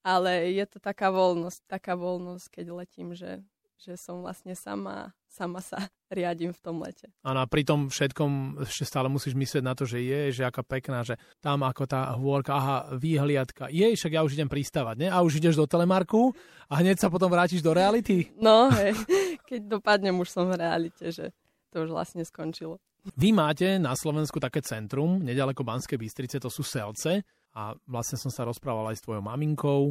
Ale 0.06 0.54
je 0.54 0.66
to 0.70 0.78
taká 0.78 1.10
voľnosť, 1.10 1.66
taká 1.66 1.94
voľnosť, 1.98 2.46
keď 2.62 2.66
letím, 2.74 3.14
že 3.14 3.42
že 3.82 3.98
som 3.98 4.22
vlastne 4.22 4.54
sama, 4.54 5.10
sama 5.26 5.58
sa 5.58 5.82
riadím 6.14 6.54
v 6.54 6.62
tom 6.62 6.78
lete. 6.78 7.10
Áno 7.26 7.42
a 7.42 7.50
pri 7.50 7.66
tom 7.66 7.90
všetkom 7.90 8.62
ešte 8.70 8.86
stále 8.86 9.10
musíš 9.10 9.34
myslieť 9.34 9.64
na 9.66 9.74
to, 9.74 9.90
že 9.90 9.98
je, 10.06 10.30
že 10.30 10.46
aká 10.46 10.62
pekná, 10.62 11.02
že 11.02 11.18
tam 11.42 11.66
ako 11.66 11.90
tá 11.90 12.14
hôrka, 12.14 12.54
aha, 12.54 12.78
výhliadka, 12.94 13.74
je, 13.74 13.98
však 13.98 14.14
ja 14.14 14.22
už 14.22 14.38
idem 14.38 14.50
pristávať, 14.50 14.96
ne? 15.02 15.08
A 15.10 15.26
už 15.26 15.42
ideš 15.42 15.58
do 15.58 15.66
telemarku 15.66 16.30
a 16.70 16.78
hneď 16.78 17.02
sa 17.02 17.10
potom 17.10 17.34
vrátiš 17.34 17.66
do 17.66 17.74
reality? 17.74 18.30
No, 18.38 18.70
hej, 18.70 18.94
keď 19.50 19.82
dopadnem, 19.82 20.14
už 20.22 20.30
som 20.30 20.46
v 20.46 20.62
realite, 20.62 21.10
že 21.10 21.34
to 21.74 21.88
už 21.88 21.90
vlastne 21.90 22.22
skončilo. 22.22 22.78
Vy 23.18 23.34
máte 23.34 23.82
na 23.82 23.98
Slovensku 23.98 24.38
také 24.38 24.62
centrum, 24.62 25.26
nedaleko 25.26 25.66
Banskej 25.66 25.98
Bystrice, 25.98 26.38
to 26.38 26.54
sú 26.54 26.62
Selce 26.62 27.26
a 27.58 27.74
vlastne 27.90 28.22
som 28.22 28.30
sa 28.30 28.46
rozprával 28.46 28.94
aj 28.94 29.02
s 29.02 29.04
tvojou 29.10 29.26
maminkou, 29.26 29.90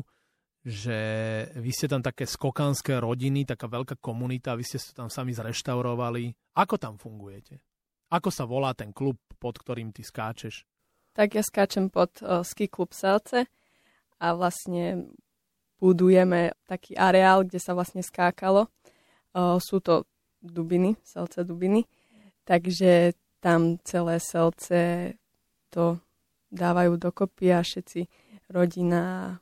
že 0.61 0.99
vy 1.57 1.71
ste 1.73 1.89
tam 1.89 2.05
také 2.05 2.29
skokanské 2.29 3.01
rodiny, 3.01 3.49
taká 3.49 3.65
veľká 3.65 3.97
komunita, 3.97 4.59
vy 4.59 4.65
ste 4.65 4.77
sa 4.77 4.93
tam 4.93 5.09
sami 5.09 5.33
zreštaurovali. 5.33 6.37
Ako 6.57 6.77
tam 6.77 7.01
fungujete? 7.01 7.65
Ako 8.13 8.29
sa 8.29 8.45
volá 8.45 8.77
ten 8.77 8.93
klub, 8.93 9.17
pod 9.41 9.57
ktorým 9.57 9.95
ty 9.95 10.05
skáčeš? 10.05 10.69
Tak 11.17 11.33
ja 11.33 11.43
skáčem 11.43 11.89
pod 11.89 12.21
uh, 12.21 12.45
ski 12.45 12.69
klub 12.69 12.93
Selce 12.93 13.49
a 14.21 14.27
vlastne 14.37 15.09
budujeme 15.81 16.53
taký 16.69 16.93
areál, 16.93 17.49
kde 17.49 17.57
sa 17.57 17.73
vlastne 17.73 18.05
skákalo. 18.05 18.69
Uh, 19.33 19.57
sú 19.57 19.81
to 19.81 20.05
dubiny, 20.45 21.01
Selce 21.01 21.41
dubiny, 21.41 21.89
takže 22.45 23.17
tam 23.41 23.81
celé 23.81 24.21
Selce 24.21 25.15
to 25.73 25.97
dávajú 26.53 27.01
dokopy 27.01 27.55
a 27.55 27.65
všetci 27.65 28.05
rodina 28.53 29.39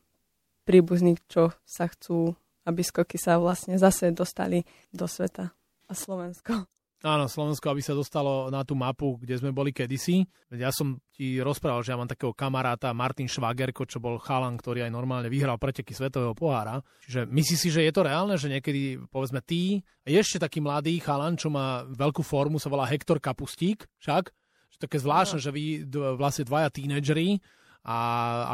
príbuzných, 0.68 1.24
čo 1.24 1.56
sa 1.64 1.88
chcú, 1.88 2.36
aby 2.68 2.84
skoky 2.84 3.16
sa 3.16 3.40
vlastne 3.40 3.80
zase 3.80 4.12
dostali 4.12 4.68
do 4.92 5.08
sveta 5.08 5.48
a 5.88 5.92
Slovensko. 5.96 6.68
Áno, 6.98 7.30
Slovensko, 7.30 7.70
aby 7.70 7.78
sa 7.78 7.94
dostalo 7.94 8.50
na 8.50 8.66
tú 8.66 8.74
mapu, 8.74 9.22
kde 9.22 9.38
sme 9.38 9.54
boli 9.54 9.70
kedysi. 9.70 10.26
Ja 10.50 10.74
som 10.74 10.98
ti 11.14 11.38
rozprával, 11.38 11.86
že 11.86 11.94
ja 11.94 12.00
mám 12.00 12.10
takého 12.10 12.34
kamaráta 12.34 12.90
Martin 12.90 13.30
Švagerko, 13.30 13.86
čo 13.86 14.02
bol 14.02 14.18
chalan, 14.18 14.58
ktorý 14.58 14.82
aj 14.82 14.90
normálne 14.90 15.30
vyhral 15.30 15.62
preteky 15.62 15.94
Svetového 15.94 16.34
pohára. 16.34 16.82
Čiže 17.06 17.30
myslíš 17.30 17.58
si, 17.62 17.68
že 17.70 17.86
je 17.86 17.94
to 17.94 18.02
reálne, 18.02 18.34
že 18.34 18.50
niekedy, 18.50 18.98
povedzme, 19.14 19.38
ty, 19.46 19.78
ešte 20.02 20.42
taký 20.42 20.58
mladý 20.58 20.98
chalan, 20.98 21.38
čo 21.38 21.54
má 21.54 21.86
veľkú 21.86 22.26
formu, 22.26 22.58
sa 22.58 22.66
volá 22.66 22.82
Hektor 22.90 23.22
Kapustík, 23.22 23.86
však? 24.02 24.34
Že 24.74 24.78
také 24.82 24.98
zvláštne, 24.98 25.38
no. 25.38 25.44
že 25.46 25.50
vy 25.54 25.86
vlastne 26.18 26.50
dvaja 26.50 26.66
tínedžeri 26.74 27.38
a 27.84 27.98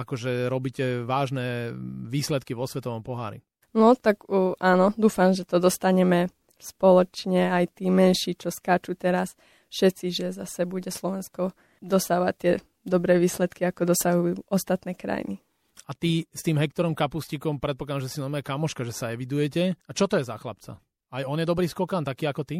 akože 0.04 0.48
robíte 0.48 1.02
vážne 1.02 1.72
výsledky 2.08 2.52
vo 2.52 2.68
svetovom 2.68 3.00
pohári. 3.00 3.40
No 3.74 3.98
tak 3.98 4.26
uh, 4.30 4.54
áno, 4.62 4.94
dúfam, 4.94 5.34
že 5.34 5.42
to 5.42 5.58
dostaneme 5.58 6.30
spoločne 6.62 7.50
aj 7.50 7.82
tí 7.82 7.90
menší, 7.90 8.38
čo 8.38 8.48
skáču 8.54 8.94
teraz, 8.94 9.34
všetci, 9.74 10.06
že 10.14 10.26
zase 10.30 10.64
bude 10.64 10.88
Slovensko 10.94 11.50
dosávať 11.82 12.34
tie 12.38 12.52
dobré 12.86 13.18
výsledky, 13.18 13.66
ako 13.66 13.90
dosahujú 13.90 14.32
ostatné 14.46 14.94
krajiny. 14.94 15.42
A 15.84 15.92
ty 15.92 16.24
s 16.32 16.40
tým 16.40 16.56
Hektorom 16.56 16.96
Kapustikom 16.96 17.60
predpokladám, 17.60 18.08
že 18.08 18.12
si 18.16 18.22
normálne 18.22 18.46
kamoška, 18.46 18.86
že 18.88 18.94
sa 18.94 19.12
evidujete. 19.12 19.76
A 19.84 19.92
čo 19.92 20.08
to 20.08 20.16
je 20.16 20.24
za 20.24 20.40
chlapca? 20.40 20.80
Aj 21.12 21.22
on 21.28 21.36
je 21.36 21.44
dobrý 21.44 21.68
skokan, 21.68 22.06
taký 22.06 22.24
ako 22.24 22.42
ty? 22.46 22.56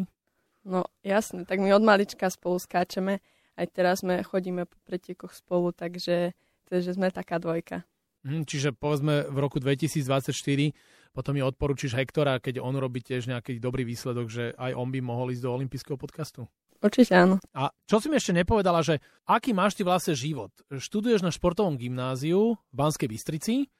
No 0.65 0.85
jasne, 1.01 1.45
tak 1.45 1.57
my 1.61 1.73
od 1.73 1.81
malička 1.81 2.29
spolu 2.29 2.61
skáčeme. 2.61 3.21
Aj 3.55 3.65
teraz 3.71 4.03
sme 4.05 4.21
chodíme 4.21 4.67
po 4.67 4.77
pretekoch 4.85 5.33
spolu, 5.33 5.71
takže, 5.71 6.35
takže 6.69 6.97
sme 6.97 7.13
taká 7.13 7.37
dvojka. 7.37 7.85
Hm, 8.25 8.43
čiže 8.49 8.73
povedzme 8.73 9.29
v 9.29 9.37
roku 9.37 9.61
2024 9.61 10.33
potom 11.15 11.31
mi 11.31 11.45
odporúčiš 11.45 11.95
Hektora, 11.95 12.43
keď 12.43 12.59
on 12.59 12.75
robí 12.75 12.99
tiež 12.99 13.31
nejaký 13.31 13.61
dobrý 13.63 13.87
výsledok, 13.87 14.27
že 14.27 14.43
aj 14.59 14.75
on 14.75 14.91
by 14.91 14.99
mohol 14.99 15.31
ísť 15.31 15.45
do 15.45 15.53
olympijského 15.55 15.95
podcastu? 15.95 16.49
Určite 16.83 17.15
áno. 17.15 17.39
A 17.55 17.71
čo 17.87 18.03
si 18.03 18.11
mi 18.11 18.19
ešte 18.19 18.35
nepovedala, 18.35 18.83
že 18.83 18.99
aký 19.23 19.55
máš 19.55 19.79
ty 19.79 19.87
vlastne 19.87 20.11
život? 20.11 20.51
Študuješ 20.67 21.23
na 21.23 21.31
športovom 21.31 21.79
gymnáziu 21.79 22.59
v 22.59 22.73
Banskej 22.75 23.07
Bystrici 23.07 23.71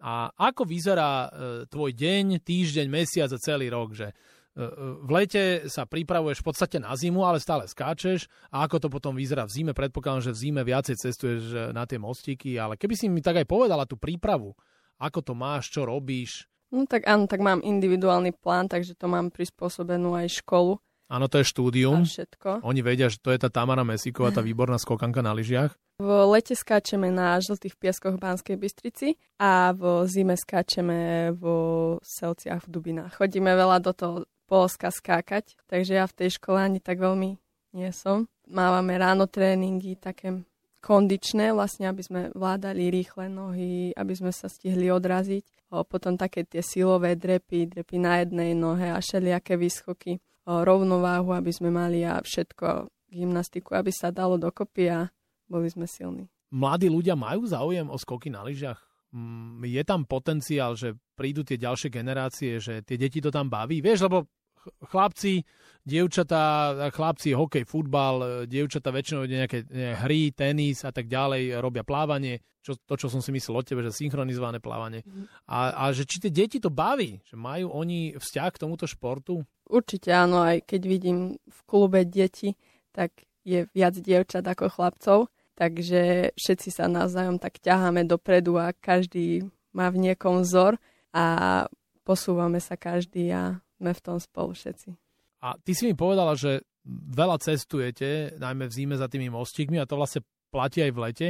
a 0.00 0.32
ako 0.32 0.64
vyzerá 0.64 1.28
e, 1.28 1.28
tvoj 1.68 1.92
deň, 1.92 2.40
týždeň, 2.40 2.86
mesiac 2.88 3.28
a 3.28 3.38
celý 3.38 3.68
rok? 3.68 3.92
Že 3.92 4.16
v 4.58 5.10
lete 5.14 5.70
sa 5.70 5.86
pripravuješ 5.86 6.42
v 6.42 6.46
podstate 6.46 6.76
na 6.82 6.90
zimu, 6.98 7.22
ale 7.22 7.38
stále 7.38 7.70
skáčeš 7.70 8.26
a 8.50 8.66
ako 8.66 8.82
to 8.82 8.88
potom 8.90 9.14
vyzerá 9.14 9.46
v 9.46 9.54
zime, 9.54 9.72
predpokladám, 9.72 10.30
že 10.30 10.34
v 10.34 10.40
zime 10.42 10.62
viacej 10.66 10.96
cestuješ 10.98 11.42
e, 11.54 11.58
na 11.70 11.86
tie 11.86 12.02
mostíky, 12.02 12.58
ale 12.58 12.74
keby 12.74 12.94
si 12.98 13.06
mi 13.06 13.22
tak 13.22 13.38
aj 13.38 13.46
povedala 13.46 13.86
tú 13.86 13.94
prípravu, 13.94 14.58
ako 14.98 15.18
to 15.22 15.32
máš, 15.38 15.70
čo 15.70 15.86
robíš? 15.86 16.50
No 16.74 16.86
tak 16.86 17.06
áno, 17.06 17.30
tak 17.30 17.42
mám 17.42 17.62
individuálny 17.62 18.34
plán, 18.34 18.66
takže 18.66 18.98
to 18.98 19.06
mám 19.06 19.30
prispôsobenú 19.30 20.18
aj 20.18 20.42
školu. 20.42 20.82
Áno, 21.10 21.26
to 21.26 21.42
je 21.42 21.46
štúdium. 21.50 22.02
A 22.02 22.06
všetko. 22.06 22.62
Oni 22.62 22.86
vedia, 22.86 23.10
že 23.10 23.18
to 23.18 23.34
je 23.34 23.42
tá 23.42 23.50
Tamara 23.50 23.82
Mesíková, 23.82 24.30
tá 24.30 24.42
výborná 24.46 24.78
skokanka 24.78 25.22
na 25.22 25.34
lyžiach. 25.34 25.74
V 26.00 26.08
lete 26.30 26.56
skáčeme 26.56 27.10
na 27.10 27.36
žltých 27.42 27.76
pieskoch 27.76 28.16
v 28.16 28.22
Banskej 28.22 28.56
Bystrici 28.56 29.18
a 29.36 29.74
v 29.74 30.08
zime 30.08 30.38
skáčeme 30.38 31.28
vo 31.36 31.98
Selciach 32.00 32.64
v 32.64 32.68
Dubinách. 32.72 33.18
Chodíme 33.18 33.52
veľa 33.52 33.78
do 33.84 33.92
toho 33.92 34.14
Polska 34.50 34.90
skákať, 34.90 35.54
takže 35.70 35.94
ja 35.94 36.10
v 36.10 36.16
tej 36.18 36.34
škole 36.34 36.58
ani 36.58 36.82
tak 36.82 36.98
veľmi 36.98 37.38
nie 37.78 37.90
som. 37.94 38.26
Mávame 38.50 38.98
ráno 38.98 39.30
tréningy 39.30 39.94
také 39.94 40.42
kondičné, 40.82 41.54
vlastne, 41.54 41.86
aby 41.86 42.02
sme 42.02 42.20
vládali 42.34 42.90
rýchle 42.90 43.30
nohy, 43.30 43.94
aby 43.94 44.12
sme 44.16 44.34
sa 44.34 44.50
stihli 44.50 44.90
odraziť. 44.90 45.70
O, 45.70 45.86
potom 45.86 46.18
také 46.18 46.42
tie 46.42 46.66
silové 46.66 47.14
drepy, 47.14 47.70
drepy 47.70 47.96
na 48.02 48.26
jednej 48.26 48.58
nohe 48.58 48.90
a 48.90 48.98
všelijaké 48.98 49.54
výskoky. 49.54 50.18
O, 50.48 50.66
rovnováhu, 50.66 51.30
aby 51.30 51.52
sme 51.54 51.70
mali 51.70 52.02
a 52.02 52.18
všetko, 52.18 52.90
gymnastiku, 53.06 53.78
aby 53.78 53.94
sa 53.94 54.10
dalo 54.10 54.34
dokopy 54.34 54.90
a 54.90 55.06
boli 55.46 55.70
sme 55.70 55.86
silní. 55.86 56.26
Mladí 56.50 56.90
ľudia 56.90 57.14
majú 57.14 57.46
záujem 57.46 57.86
o 57.86 57.94
skoky 57.94 58.34
na 58.34 58.42
lyžiach? 58.42 58.82
Mm, 59.14 59.62
je 59.66 59.82
tam 59.86 60.02
potenciál, 60.02 60.74
že 60.74 60.98
prídu 61.14 61.46
tie 61.46 61.58
ďalšie 61.58 61.90
generácie, 61.90 62.58
že 62.58 62.82
tie 62.82 62.98
deti 62.98 63.22
to 63.22 63.30
tam 63.30 63.46
baví? 63.46 63.78
Vieš, 63.78 64.10
lebo 64.10 64.26
chlapci, 64.88 65.42
dievčatá, 65.84 66.76
chlapci, 66.92 67.32
hokej, 67.32 67.64
futbal, 67.64 68.46
dievčatá 68.46 68.92
väčšinou 68.92 69.24
nejaké 69.24 69.64
hry, 70.04 70.30
tenis 70.36 70.84
a 70.84 70.92
tak 70.92 71.08
ďalej, 71.08 71.58
robia 71.58 71.82
plávanie, 71.82 72.44
čo, 72.60 72.76
to, 72.76 72.94
čo 73.00 73.08
som 73.08 73.24
si 73.24 73.32
myslel 73.32 73.60
o 73.60 73.64
tebe, 73.64 73.80
že 73.80 73.96
synchronizované 73.96 74.60
plávanie. 74.60 75.00
Mm. 75.08 75.24
A, 75.48 75.88
a 75.88 75.96
že 75.96 76.04
či 76.04 76.20
tie 76.20 76.28
deti 76.28 76.60
to 76.60 76.68
baví, 76.68 77.24
že 77.24 77.34
majú 77.34 77.72
oni 77.72 78.20
vzťah 78.20 78.50
k 78.52 78.60
tomuto 78.60 78.84
športu? 78.84 79.40
Určite 79.64 80.12
áno, 80.12 80.44
aj 80.44 80.68
keď 80.68 80.80
vidím 80.84 81.18
v 81.40 81.58
klube 81.64 82.04
deti, 82.04 82.58
tak 82.92 83.24
je 83.46 83.64
viac 83.72 83.96
dievčat 83.96 84.44
ako 84.44 84.68
chlapcov, 84.68 85.18
takže 85.56 86.32
všetci 86.36 86.68
sa 86.68 86.90
navzájom 86.90 87.40
tak 87.40 87.56
ťaháme 87.62 88.04
dopredu 88.04 88.60
a 88.60 88.76
každý 88.76 89.48
má 89.72 89.88
v 89.88 90.10
niekom 90.10 90.44
vzor 90.44 90.76
a 91.16 91.24
posúvame 92.04 92.60
sa 92.60 92.76
každý 92.76 93.32
a 93.32 93.62
sme 93.80 93.96
v 93.96 94.04
tom 94.04 94.20
spolu 94.20 94.52
všetci. 94.52 94.92
A 95.40 95.56
ty 95.56 95.72
si 95.72 95.88
mi 95.88 95.96
povedala, 95.96 96.36
že 96.36 96.68
veľa 97.16 97.40
cestujete, 97.40 98.36
najmä 98.36 98.68
v 98.68 98.76
zime 98.76 98.94
za 99.00 99.08
tými 99.08 99.32
mostíkmi 99.32 99.80
a 99.80 99.88
to 99.88 99.96
vlastne 99.96 100.20
platí 100.52 100.84
aj 100.84 100.92
v 100.92 101.00
lete. 101.00 101.28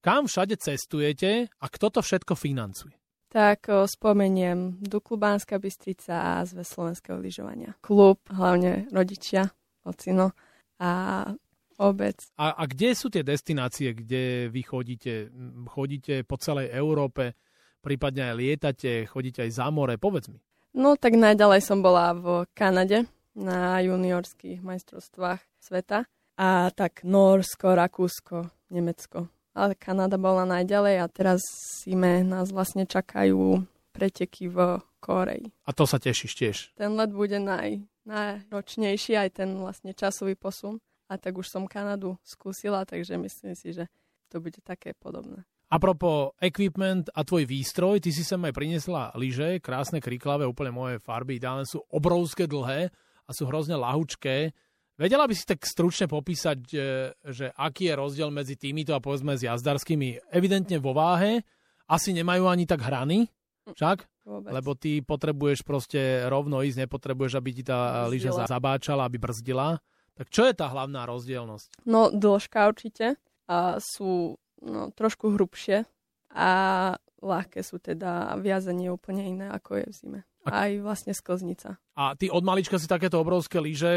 Kam 0.00 0.24
všade 0.24 0.56
cestujete 0.56 1.52
a 1.60 1.66
kto 1.68 1.92
to 1.92 2.00
všetko 2.00 2.32
financuje? 2.32 2.96
Tak 3.30 3.70
spomeniem 3.86 4.82
Duklubánska 4.82 5.60
Bystrica 5.62 6.40
a 6.40 6.42
Zve 6.48 6.66
slovenského 6.66 7.20
lyžovania. 7.20 7.78
Klub, 7.78 8.18
hlavne 8.26 8.90
rodičia, 8.90 9.46
ocino 9.86 10.34
a 10.82 10.90
obec. 11.78 12.26
A, 12.40 12.58
a 12.58 12.62
kde 12.66 12.90
sú 12.96 13.06
tie 13.06 13.22
destinácie, 13.22 13.94
kde 13.94 14.50
vy 14.50 14.62
chodíte? 14.66 15.30
Chodíte 15.70 16.26
po 16.26 16.42
celej 16.42 16.74
Európe, 16.74 17.38
prípadne 17.78 18.32
aj 18.32 18.34
lietate, 18.34 19.06
chodíte 19.06 19.46
aj 19.46 19.50
za 19.52 19.70
more? 19.70 19.94
Povedz 19.94 20.26
mi. 20.26 20.42
No 20.70 20.94
tak 20.94 21.18
najďalej 21.18 21.66
som 21.66 21.82
bola 21.82 22.14
v 22.14 22.46
Kanade 22.54 23.10
na 23.34 23.82
juniorských 23.82 24.62
majstrovstvách 24.62 25.42
sveta. 25.58 26.06
A 26.40 26.70
tak 26.72 27.02
Norsko, 27.04 27.74
Rakúsko, 27.74 28.48
Nemecko. 28.70 29.28
Ale 29.52 29.74
Kanada 29.74 30.14
bola 30.14 30.46
najďalej 30.46 30.94
a 31.02 31.06
teraz 31.10 31.42
zime 31.82 32.22
nás 32.22 32.54
vlastne 32.54 32.86
čakajú 32.86 33.66
preteky 33.90 34.46
v 34.46 34.78
Koreji. 35.02 35.50
A 35.66 35.74
to 35.74 35.84
sa 35.90 35.98
tešíš 35.98 36.32
tiež? 36.38 36.56
Ten 36.78 36.94
let 36.94 37.10
bude 37.10 37.42
naj, 37.42 37.82
najročnejší, 38.06 39.18
aj 39.18 39.42
ten 39.42 39.58
vlastne 39.58 39.90
časový 39.90 40.38
posun. 40.38 40.78
A 41.10 41.18
tak 41.18 41.34
už 41.34 41.50
som 41.50 41.66
Kanadu 41.66 42.14
skúsila, 42.22 42.86
takže 42.86 43.18
myslím 43.18 43.58
si, 43.58 43.74
že 43.74 43.90
to 44.30 44.38
bude 44.38 44.62
také 44.62 44.94
podobné. 44.94 45.42
Apropo 45.70 46.34
equipment 46.42 47.14
a 47.14 47.22
tvoj 47.22 47.46
výstroj, 47.46 48.02
ty 48.02 48.10
si 48.10 48.26
sem 48.26 48.42
aj 48.42 48.50
priniesla 48.50 49.14
lyže, 49.14 49.62
krásne 49.62 50.02
kriklavé, 50.02 50.42
úplne 50.42 50.74
moje 50.74 50.98
farby, 50.98 51.38
ideálne 51.38 51.62
sú 51.62 51.78
obrovské, 51.94 52.50
dlhé 52.50 52.90
a 52.90 53.30
sú 53.30 53.46
hrozne 53.46 53.78
lahučké. 53.78 54.50
Vedela 54.98 55.30
by 55.30 55.34
si 55.38 55.46
tak 55.46 55.62
stručne 55.62 56.10
popísať, 56.10 56.58
že, 56.66 56.86
že 57.22 57.46
aký 57.54 57.86
je 57.86 57.94
rozdiel 57.94 58.34
medzi 58.34 58.58
týmito 58.58 58.92
a 58.92 59.00
povedzme 59.00 59.38
s 59.38 59.46
jazdarskými? 59.46 60.34
Evidentne 60.34 60.82
vo 60.82 60.90
váhe, 60.90 61.46
asi 61.86 62.12
nemajú 62.18 62.50
ani 62.50 62.66
tak 62.66 62.82
hrany, 62.82 63.30
však? 63.70 64.10
Vôbec. 64.26 64.50
Lebo 64.50 64.74
ty 64.74 65.00
potrebuješ 65.00 65.62
proste 65.62 66.26
rovno 66.26 66.60
ísť, 66.66 66.86
nepotrebuješ, 66.86 67.32
aby 67.38 67.50
ti 67.54 67.62
tá 67.62 68.10
lyža 68.10 68.46
zabáčala, 68.46 69.06
aby 69.06 69.16
brzdila. 69.16 69.78
Tak 70.18 70.28
čo 70.28 70.44
je 70.44 70.52
tá 70.52 70.68
hlavná 70.68 71.08
rozdielnosť? 71.08 71.86
No, 71.88 72.12
dĺžka 72.12 72.68
určite. 72.68 73.16
A 73.48 73.80
sú 73.80 74.36
no, 74.64 74.92
trošku 74.92 75.34
hrubšie 75.34 75.84
a 76.34 76.50
ľahké 77.20 77.60
sú 77.60 77.76
teda 77.78 78.36
viazanie 78.40 78.88
úplne 78.88 79.28
iné, 79.28 79.46
ako 79.52 79.80
je 79.80 79.86
v 79.86 79.94
zime. 79.94 80.20
A... 80.48 80.64
Aj 80.64 80.72
vlastne 80.80 81.12
sklznica. 81.12 81.76
A 81.92 82.16
ty 82.16 82.32
od 82.32 82.40
malička 82.40 82.80
si 82.80 82.88
takéto 82.88 83.20
obrovské 83.20 83.60
lyže 83.60 83.92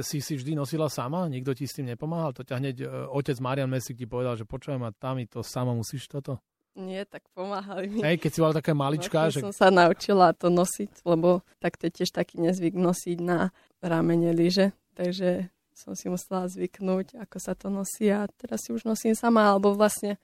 si 0.00 0.24
si 0.24 0.32
vždy 0.40 0.56
nosila 0.56 0.88
sama? 0.88 1.28
Nikto 1.28 1.52
ti 1.52 1.68
s 1.68 1.76
tým 1.76 1.92
nepomáhal? 1.92 2.32
To 2.32 2.40
ťa 2.40 2.56
hneď 2.56 2.76
e, 2.80 2.86
otec 3.12 3.36
Marian 3.44 3.68
Mesik 3.68 4.00
ti 4.00 4.08
povedal, 4.08 4.40
že 4.40 4.48
počujem 4.48 4.80
a 4.88 4.96
tam 4.96 5.20
to 5.28 5.44
sama 5.44 5.76
musíš 5.76 6.08
toto? 6.08 6.40
Nie, 6.76 7.04
tak 7.04 7.28
pomáhali 7.32 7.88
mi. 7.88 8.00
Hej, 8.04 8.20
keď 8.20 8.30
si 8.32 8.40
bola 8.40 8.56
taká 8.56 8.72
malička. 8.76 9.28
No, 9.28 9.32
že... 9.32 9.40
som 9.44 9.52
sa 9.52 9.68
naučila 9.72 10.32
to 10.36 10.52
nosiť, 10.52 11.04
lebo 11.08 11.44
tak 11.60 11.76
to 11.80 11.88
je 11.88 12.04
tiež 12.04 12.12
taký 12.12 12.40
nezvyk 12.40 12.76
nosiť 12.76 13.18
na 13.20 13.52
ramene 13.84 14.32
lyže. 14.32 14.76
Takže 14.96 15.52
som 15.76 15.92
si 15.92 16.08
musela 16.08 16.48
zvyknúť, 16.48 17.20
ako 17.20 17.36
sa 17.36 17.52
to 17.52 17.68
nosí 17.68 18.08
a 18.08 18.24
teraz 18.32 18.64
si 18.64 18.72
už 18.72 18.88
nosím 18.88 19.12
sama, 19.12 19.44
alebo 19.44 19.76
vlastne 19.76 20.16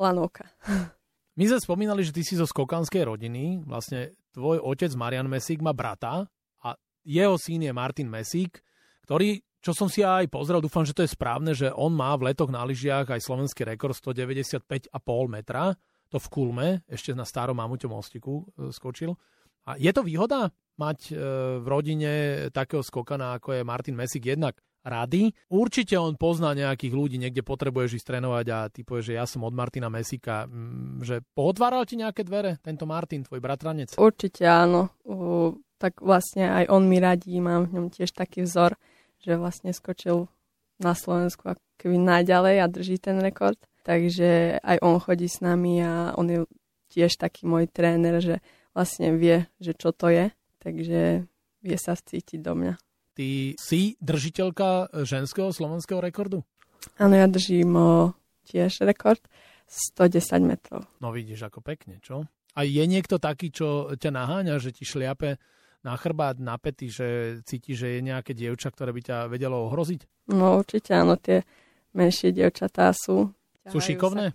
lanovka. 0.00 0.48
My 1.38 1.44
sme 1.50 1.60
spomínali, 1.60 2.00
že 2.06 2.14
ty 2.14 2.24
si 2.24 2.38
zo 2.38 2.48
skokanskej 2.48 3.04
rodiny, 3.04 3.66
vlastne 3.68 4.16
tvoj 4.32 4.64
otec 4.64 4.88
Marian 4.96 5.28
Mesík 5.28 5.60
má 5.60 5.74
brata 5.74 6.24
a 6.62 6.68
jeho 7.04 7.36
syn 7.36 7.68
je 7.68 7.72
Martin 7.74 8.06
Mesík, 8.08 8.62
ktorý, 9.04 9.42
čo 9.60 9.74
som 9.76 9.90
si 9.90 10.00
aj 10.06 10.30
pozrel, 10.30 10.62
dúfam, 10.62 10.86
že 10.86 10.94
to 10.94 11.04
je 11.04 11.10
správne, 11.12 11.52
že 11.52 11.74
on 11.74 11.92
má 11.92 12.14
v 12.14 12.32
letoch 12.32 12.48
na 12.48 12.62
lyžiach 12.64 13.10
aj 13.10 13.20
slovenský 13.20 13.66
rekord 13.66 13.98
195,5 13.98 14.94
metra, 15.26 15.74
to 16.08 16.22
v 16.22 16.26
Kulme, 16.30 16.68
ešte 16.86 17.10
na 17.12 17.26
starom 17.26 17.58
mamuťom 17.58 17.90
mostiku 17.90 18.46
e, 18.54 18.70
skočil. 18.70 19.18
A 19.66 19.74
je 19.74 19.90
to 19.90 20.06
výhoda 20.06 20.54
mať 20.78 20.98
e, 21.10 21.12
v 21.58 21.66
rodine 21.66 22.12
takého 22.54 22.86
skokana, 22.86 23.42
ako 23.42 23.58
je 23.58 23.66
Martin 23.66 23.98
Mesík 23.98 24.22
jednak 24.22 24.62
rady. 24.84 25.32
Určite 25.48 25.96
on 25.96 26.14
pozná 26.14 26.52
nejakých 26.52 26.92
ľudí, 26.92 27.16
niekde 27.16 27.40
potrebuješ 27.40 27.98
ísť 27.98 28.06
trénovať 28.14 28.46
a 28.52 28.58
ty 28.68 28.84
povieš, 28.84 29.10
že 29.10 29.18
ja 29.18 29.24
som 29.24 29.42
od 29.42 29.56
Martina 29.56 29.88
Mesika. 29.88 30.44
Mm, 30.44 31.00
že 31.00 31.24
pootváral 31.32 31.88
ti 31.88 31.96
nejaké 31.96 32.22
dvere 32.22 32.60
tento 32.60 32.84
Martin, 32.84 33.24
tvoj 33.24 33.40
bratranec? 33.40 33.96
Určite 33.96 34.44
áno. 34.44 34.92
Uh, 35.08 35.56
tak 35.80 36.04
vlastne 36.04 36.52
aj 36.52 36.68
on 36.68 36.84
mi 36.86 37.00
radí, 37.00 37.40
mám 37.40 37.66
v 37.66 37.80
ňom 37.80 37.86
tiež 37.88 38.12
taký 38.12 38.44
vzor, 38.44 38.76
že 39.24 39.40
vlastne 39.40 39.72
skočil 39.72 40.28
na 40.78 40.92
Slovensku 40.92 41.56
keby 41.80 41.96
najďalej 41.98 42.56
a 42.60 42.66
drží 42.70 43.00
ten 43.00 43.18
rekord. 43.18 43.58
Takže 43.84 44.60
aj 44.64 44.80
on 44.80 44.96
chodí 44.96 45.28
s 45.28 45.44
nami 45.44 45.84
a 45.84 46.16
on 46.16 46.26
je 46.28 46.40
tiež 46.88 47.20
taký 47.20 47.44
môj 47.44 47.68
tréner, 47.68 48.16
že 48.22 48.40
vlastne 48.72 49.12
vie, 49.12 49.44
že 49.60 49.76
čo 49.76 49.92
to 49.92 50.08
je. 50.08 50.32
Takže 50.64 51.28
vie 51.60 51.76
sa 51.76 51.92
vcítiť 51.92 52.40
do 52.40 52.56
mňa. 52.56 52.74
Ty 53.14 53.54
si 53.54 53.94
držiteľka 54.02 54.90
ženského 55.06 55.54
slovenského 55.54 56.02
rekordu? 56.02 56.42
Áno, 56.98 57.14
ja 57.14 57.30
držím 57.30 57.70
o, 57.78 58.12
tiež 58.50 58.82
rekord 58.82 59.22
110 59.70 60.42
metrov. 60.42 60.84
No 60.98 61.14
vidíš, 61.14 61.46
ako 61.46 61.62
pekne, 61.62 62.02
čo? 62.02 62.26
A 62.54 62.62
je 62.62 62.84
niekto 62.86 63.18
taký, 63.18 63.50
čo 63.50 63.94
ťa 63.94 64.10
naháňa, 64.14 64.62
že 64.62 64.70
ti 64.70 64.86
šliape 64.86 65.38
na 65.82 65.94
chrbát, 65.98 66.38
na 66.38 66.54
pety, 66.56 66.86
že 66.88 67.06
cíti, 67.44 67.74
že 67.74 67.98
je 67.98 68.00
nejaké 68.00 68.32
dievča, 68.32 68.70
ktoré 68.70 68.94
by 68.94 69.02
ťa 69.04 69.18
vedelo 69.28 69.66
ohroziť? 69.68 70.30
No 70.32 70.62
určite 70.62 70.94
áno, 70.96 71.18
tie 71.18 71.44
menšie 71.92 72.32
dievčatá 72.32 72.94
sú. 72.94 73.30
Sú 73.68 73.78
šikovné? 73.80 74.32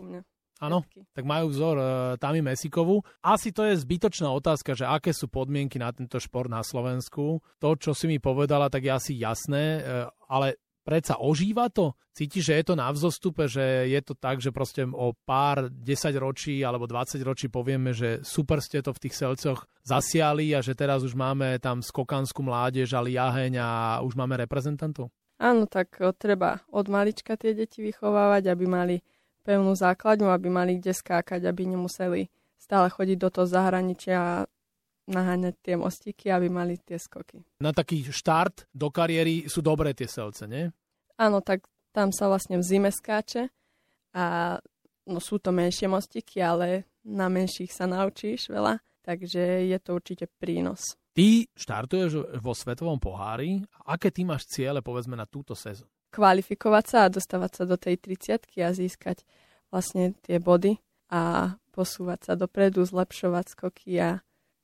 Áno, 0.59 0.83
tak 1.15 1.23
majú 1.23 1.47
vzor 1.55 1.75
uh, 1.79 1.87
Tami 2.19 2.43
Mesikovú. 2.43 2.99
Asi 3.23 3.55
to 3.55 3.63
je 3.63 3.79
zbytočná 3.79 4.27
otázka, 4.27 4.75
že 4.75 4.83
aké 4.83 5.15
sú 5.15 5.31
podmienky 5.31 5.79
na 5.79 5.95
tento 5.95 6.19
šport 6.19 6.51
na 6.51 6.59
Slovensku. 6.67 7.39
To, 7.63 7.69
čo 7.79 7.95
si 7.95 8.11
mi 8.11 8.19
povedala, 8.19 8.67
tak 8.67 8.83
je 8.83 8.91
asi 8.91 9.13
jasné, 9.15 9.79
uh, 9.79 10.11
ale 10.27 10.59
predsa 10.83 11.15
ožíva 11.15 11.71
to? 11.71 11.95
Cítiš, 12.11 12.51
že 12.51 12.57
je 12.59 12.65
to 12.67 12.75
na 12.75 12.91
vzostupe, 12.91 13.47
že 13.47 13.87
je 13.87 14.01
to 14.03 14.11
tak, 14.19 14.43
že 14.43 14.51
proste 14.51 14.83
o 14.83 15.15
pár 15.15 15.71
10 15.71 16.11
ročí 16.19 16.59
alebo 16.59 16.83
20 16.83 17.15
ročí 17.23 17.47
povieme, 17.47 17.95
že 17.95 18.19
super 18.27 18.59
ste 18.59 18.83
to 18.83 18.91
v 18.91 19.07
tých 19.07 19.15
selcoch 19.15 19.63
zasiali 19.87 20.51
a 20.51 20.59
že 20.59 20.75
teraz 20.75 21.07
už 21.07 21.15
máme 21.15 21.55
tam 21.63 21.79
skokanskú 21.79 22.43
mládež 22.43 22.91
a 22.91 22.99
liaheň 22.99 23.53
a 23.63 23.69
už 24.03 24.19
máme 24.19 24.35
reprezentantov? 24.35 25.07
Áno, 25.39 25.71
tak 25.71 25.95
treba 26.19 26.59
od 26.67 26.91
malička 26.91 27.39
tie 27.39 27.55
deti 27.55 27.79
vychovávať, 27.79 28.51
aby 28.51 28.65
mali 28.67 28.95
pevnú 29.43 29.73
základňu, 29.73 30.29
aby 30.29 30.47
mali 30.51 30.77
kde 30.77 30.93
skákať, 30.93 31.45
aby 31.47 31.69
nemuseli 31.69 32.29
stále 32.59 32.91
chodiť 32.91 33.17
do 33.17 33.29
toho 33.31 33.47
zahraničia 33.49 34.17
a 34.19 34.33
naháňať 35.09 35.55
tie 35.65 35.75
mostíky, 35.75 36.29
aby 36.29 36.47
mali 36.53 36.77
tie 36.77 37.01
skoky. 37.01 37.41
Na 37.65 37.73
taký 37.73 38.05
štart 38.05 38.69
do 38.69 38.93
kariéry 38.93 39.49
sú 39.49 39.65
dobré 39.65 39.97
tie 39.97 40.05
selce, 40.05 40.45
nie? 40.45 40.69
Áno, 41.17 41.41
tak 41.41 41.65
tam 41.89 42.13
sa 42.13 42.29
vlastne 42.29 42.61
v 42.61 42.63
zime 42.63 42.93
skáče 42.93 43.49
a 44.13 44.55
no, 45.09 45.17
sú 45.17 45.41
to 45.41 45.49
menšie 45.49 45.89
mostíky, 45.89 46.39
ale 46.45 46.85
na 47.01 47.25
menších 47.25 47.73
sa 47.73 47.89
naučíš 47.89 48.53
veľa, 48.53 48.77
takže 49.01 49.65
je 49.65 49.77
to 49.81 49.97
určite 49.97 50.29
prínos. 50.37 50.93
Ty 51.17 51.49
štartuješ 51.57 52.39
vo 52.39 52.53
svetovom 52.53 53.01
pohári. 53.01 53.65
Aké 53.89 54.13
ty 54.13 54.23
máš 54.23 54.45
ciele, 54.47 54.79
povedzme, 54.85 55.17
na 55.17 55.25
túto 55.25 55.57
sezónu? 55.57 55.89
Kvalifikovať 56.09 56.85
sa 56.85 56.97
a 57.05 57.13
dostávať 57.13 57.51
sa 57.53 57.63
do 57.69 57.77
tej 57.77 57.97
30 58.01 58.49
a 58.65 58.69
získať 58.73 59.23
vlastne 59.69 60.17
tie 60.25 60.41
body 60.41 60.81
a 61.09 61.53
posúvať 61.73 62.19
sa 62.29 62.33
dopredu, 62.35 62.83
zlepšovať 62.85 63.45
skoky 63.53 63.89
a 64.01 64.09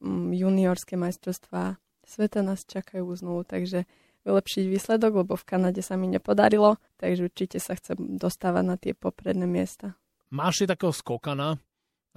mm, 0.01 0.33
juniorské 0.33 0.97
majstrovstvá 0.97 1.77
sveta 2.05 2.45
nás 2.45 2.65
čakajú 2.65 3.09
znovu, 3.17 3.45
takže 3.45 3.89
vylepšiť 4.25 4.65
výsledok, 4.69 5.25
lebo 5.25 5.33
v 5.37 5.45
Kanade 5.45 5.81
sa 5.85 5.97
mi 5.97 6.09
nepodarilo, 6.09 6.81
takže 6.97 7.29
určite 7.29 7.57
sa 7.61 7.77
chcem 7.77 8.17
dostávať 8.17 8.63
na 8.65 8.75
tie 8.77 8.93
popredné 8.97 9.45
miesta. 9.45 9.97
Máš 10.33 10.61
si 10.61 10.65
takého 10.65 10.93
skokana 10.93 11.61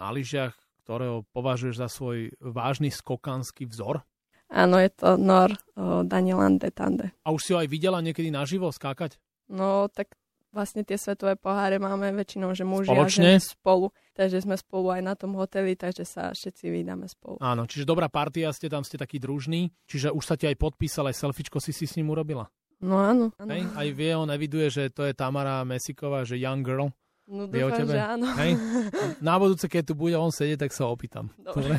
na 0.00 0.08
lyžiach, 0.08 0.56
ktorého 0.84 1.28
považuješ 1.36 1.76
za 1.76 1.88
svoj 1.92 2.32
vážny 2.40 2.88
skokanský 2.88 3.68
vzor? 3.68 4.00
Áno, 4.48 4.80
je 4.80 4.90
to 4.92 5.20
Nor 5.20 5.52
Danielan 6.04 6.56
Detande. 6.56 7.12
A 7.22 7.32
už 7.32 7.40
si 7.44 7.50
ho 7.52 7.60
aj 7.60 7.68
videla 7.68 8.00
niekedy 8.00 8.32
naživo 8.32 8.72
skákať? 8.72 9.20
No, 9.52 9.92
tak 9.92 10.16
vlastne 10.48 10.80
tie 10.82 10.96
svetové 10.96 11.36
poháre 11.36 11.76
máme 11.76 12.08
väčšinou, 12.16 12.56
že 12.56 12.64
muži 12.64 12.88
Spoločne? 12.88 13.04
a 13.04 13.36
ženy 13.36 13.44
spolu. 13.44 13.86
Takže 14.16 14.42
sme 14.42 14.56
spolu 14.56 14.88
aj 14.90 15.02
na 15.04 15.14
tom 15.14 15.36
hoteli, 15.36 15.76
takže 15.76 16.08
sa 16.08 16.32
všetci 16.32 16.72
vydáme 16.72 17.06
spolu. 17.06 17.36
Áno, 17.44 17.68
čiže 17.68 17.84
dobrá 17.84 18.08
partia, 18.08 18.50
ste 18.50 18.72
tam, 18.72 18.82
ste 18.82 18.96
takí 18.96 19.20
družní, 19.20 19.70
čiže 19.84 20.10
už 20.10 20.24
sa 20.24 20.34
ti 20.34 20.48
aj 20.48 20.56
podpísal, 20.56 21.12
aj 21.12 21.20
selfiečko 21.20 21.60
si 21.60 21.76
si 21.76 21.84
s 21.84 21.94
ním 22.00 22.10
urobila. 22.10 22.48
No 22.80 22.98
áno. 22.98 23.30
áno. 23.36 23.50
Hej, 23.52 23.68
aj 23.74 23.88
vie, 23.94 24.12
on 24.16 24.30
eviduje, 24.30 24.70
že 24.70 24.88
to 24.90 25.04
je 25.04 25.12
Tamara 25.12 25.62
Mesiková, 25.68 26.24
že 26.24 26.40
young 26.40 26.64
girl. 26.64 26.90
No 27.28 27.44
Vie 27.44 27.60
o 27.60 27.68
dúfam, 27.68 27.84
tebe? 27.84 27.92
že 27.92 28.00
áno. 28.00 28.26
Hej? 28.40 28.52
Na 29.20 29.36
budúce, 29.36 29.68
keď 29.68 29.92
tu 29.92 29.94
bude 29.94 30.16
on 30.16 30.32
sedieť, 30.32 30.64
tak 30.64 30.72
sa 30.72 30.88
opýtam. 30.88 31.28
Dobre. 31.36 31.76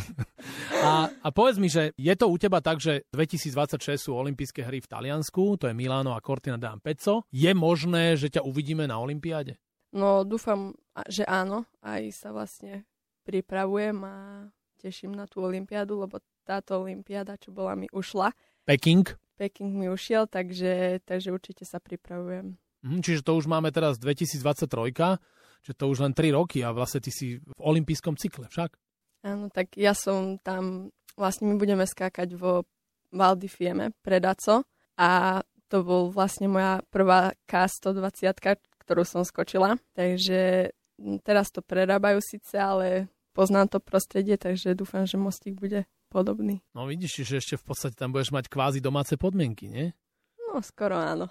A, 0.80 1.10
a 1.10 1.28
povedz 1.34 1.58
mi, 1.58 1.74
že 1.74 1.90
je 1.98 2.14
to 2.14 2.30
u 2.30 2.38
teba 2.38 2.62
tak, 2.62 2.78
že 2.78 3.10
2026 3.10 3.98
sú 3.98 4.14
olympijské 4.14 4.62
hry 4.62 4.78
v 4.78 4.88
Taliansku, 4.88 5.58
to 5.58 5.66
je 5.66 5.74
Milano 5.74 6.14
a 6.14 6.22
Cortina 6.22 6.62
d'Ampezzo. 6.62 7.26
Je 7.34 7.50
možné, 7.58 8.14
že 8.14 8.30
ťa 8.30 8.46
uvidíme 8.46 8.86
na 8.86 9.02
olympiáde? 9.02 9.58
No 9.90 10.22
dúfam, 10.22 10.78
že 11.10 11.26
áno. 11.26 11.66
Aj 11.82 12.06
sa 12.14 12.30
vlastne 12.30 12.86
pripravujem 13.26 13.98
a 14.06 14.46
teším 14.78 15.18
na 15.18 15.26
tú 15.26 15.42
olympiádu, 15.42 15.98
lebo 15.98 16.22
táto 16.46 16.78
olympiáda, 16.78 17.42
čo 17.42 17.50
bola, 17.50 17.74
mi 17.74 17.90
ušla. 17.90 18.34
Peking. 18.70 19.06
Peking 19.34 19.74
mi 19.74 19.90
ušiel, 19.90 20.30
takže, 20.30 21.02
takže 21.10 21.34
určite 21.34 21.66
sa 21.66 21.82
pripravujem. 21.82 22.54
Mhm, 22.86 23.00
čiže 23.04 23.26
to 23.26 23.36
už 23.36 23.50
máme 23.50 23.74
teraz 23.76 24.00
2023, 24.00 25.20
že 25.64 25.76
to 25.76 25.92
už 25.92 26.04
len 26.06 26.14
3 26.16 26.36
roky 26.36 26.64
a 26.64 26.72
vlastne 26.72 27.04
ty 27.04 27.12
si 27.12 27.40
v 27.40 27.62
olympijskom 27.62 28.16
cykle 28.16 28.48
však. 28.48 28.76
Áno, 29.28 29.52
tak 29.52 29.76
ja 29.76 29.92
som 29.92 30.40
tam, 30.40 30.92
vlastne 31.20 31.52
my 31.52 31.56
budeme 31.60 31.84
skákať 31.84 32.36
vo 32.40 32.64
Val 33.12 33.36
di 33.36 33.52
Fiemme, 33.52 33.92
Predaco 34.00 34.64
a 34.96 35.42
to 35.70 35.86
bol 35.86 36.10
vlastne 36.10 36.50
moja 36.50 36.82
prvá 36.90 37.36
K120, 37.46 38.34
ktorú 38.82 39.04
som 39.06 39.22
skočila, 39.22 39.78
takže 39.94 40.72
teraz 41.22 41.54
to 41.54 41.62
prerábajú 41.62 42.20
síce, 42.24 42.58
ale 42.58 43.12
poznám 43.38 43.78
to 43.78 43.80
prostredie, 43.84 44.36
takže 44.36 44.74
dúfam, 44.74 45.06
že 45.06 45.20
mostík 45.20 45.60
bude 45.60 45.86
podobný. 46.10 46.66
No 46.74 46.90
vidíš, 46.90 47.22
že 47.24 47.38
ešte 47.38 47.56
v 47.62 47.66
podstate 47.70 47.96
tam 47.96 48.10
budeš 48.12 48.34
mať 48.34 48.50
kvázi 48.50 48.80
domáce 48.82 49.14
podmienky, 49.16 49.70
nie? 49.70 49.94
No, 50.50 50.60
skoro 50.66 50.98
áno. 50.98 51.30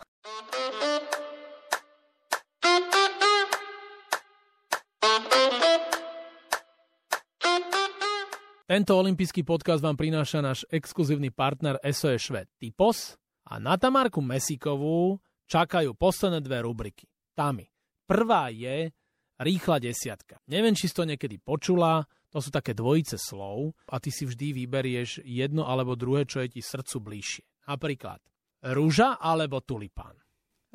Tento 8.69 9.01
olympijský 9.01 9.49
podcast 9.49 9.81
vám 9.81 9.97
prináša 9.97 10.45
náš 10.45 10.69
exkluzívny 10.69 11.33
partner 11.33 11.81
SOE 11.89 12.21
Šved 12.21 12.53
Typos 12.61 13.17
a 13.49 13.57
na 13.57 13.81
Tamarku 13.81 14.21
Mesíkovú 14.21 15.17
čakajú 15.49 15.97
posledné 15.97 16.45
dve 16.45 16.61
rubriky. 16.61 17.09
Tami. 17.33 17.65
Prvá 18.05 18.53
je 18.53 18.93
rýchla 19.41 19.81
desiatka. 19.81 20.37
Neviem, 20.53 20.77
či 20.77 20.85
si 20.85 20.93
to 20.93 21.09
niekedy 21.09 21.41
počula, 21.41 22.05
to 22.29 22.45
sú 22.45 22.53
také 22.53 22.77
dvojice 22.77 23.17
slov 23.17 23.73
a 23.89 23.97
ty 24.05 24.13
si 24.13 24.29
vždy 24.29 24.61
vyberieš 24.61 25.25
jedno 25.25 25.65
alebo 25.65 25.97
druhé, 25.97 26.29
čo 26.29 26.45
je 26.45 26.53
ti 26.53 26.61
srdcu 26.61 27.01
bližšie. 27.01 27.73
Napríklad 27.73 28.21
rúža 28.69 29.17
alebo 29.17 29.65
tulipán. 29.65 30.13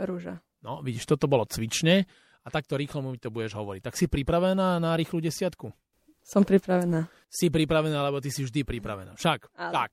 Rúža. 0.02 0.42
No, 0.66 0.82
vidíš, 0.82 1.06
toto 1.06 1.30
bolo 1.30 1.46
cvične 1.46 2.10
a 2.42 2.48
takto 2.50 2.74
rýchlo 2.74 3.06
mi 3.06 3.22
to 3.22 3.30
budeš 3.30 3.54
hovoriť. 3.54 3.86
Tak 3.86 4.02
si 4.02 4.10
pripravená 4.10 4.82
na 4.82 4.98
rýchlu 4.98 5.22
desiatku? 5.22 5.70
Som 6.24 6.48
pripravená. 6.48 7.12
Si 7.28 7.52
pripravená, 7.52 8.00
lebo 8.08 8.24
ty 8.24 8.32
si 8.32 8.42
vždy 8.48 8.64
pripravená. 8.64 9.14
Však, 9.20 9.52
Áno. 9.60 9.74
tak. 9.76 9.92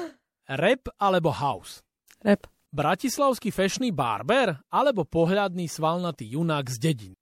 Rap 0.60 0.82
alebo 0.96 1.30
house? 1.30 1.84
Rep. 2.24 2.48
Bratislavský 2.72 3.54
fešný 3.54 3.94
barber 3.94 4.58
alebo 4.68 5.06
pohľadný 5.06 5.70
svalnatý 5.70 6.28
junák 6.36 6.66
z 6.68 6.76
dedín? 6.80 7.14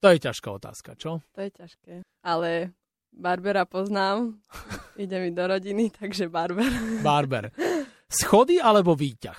To 0.00 0.12
je 0.12 0.18
ťažká 0.20 0.48
otázka, 0.52 0.96
čo? 1.00 1.24
To 1.32 1.40
je 1.40 1.50
ťažké. 1.52 1.92
Ale 2.24 2.72
Barbera 3.14 3.64
poznám. 3.64 4.40
Ide 5.02 5.16
mi 5.22 5.30
do 5.32 5.44
rodiny, 5.46 5.90
takže 5.94 6.28
Barber. 6.28 6.68
Barber. 7.00 7.50
Schody 8.10 8.60
alebo 8.60 8.94
výťah? 8.98 9.38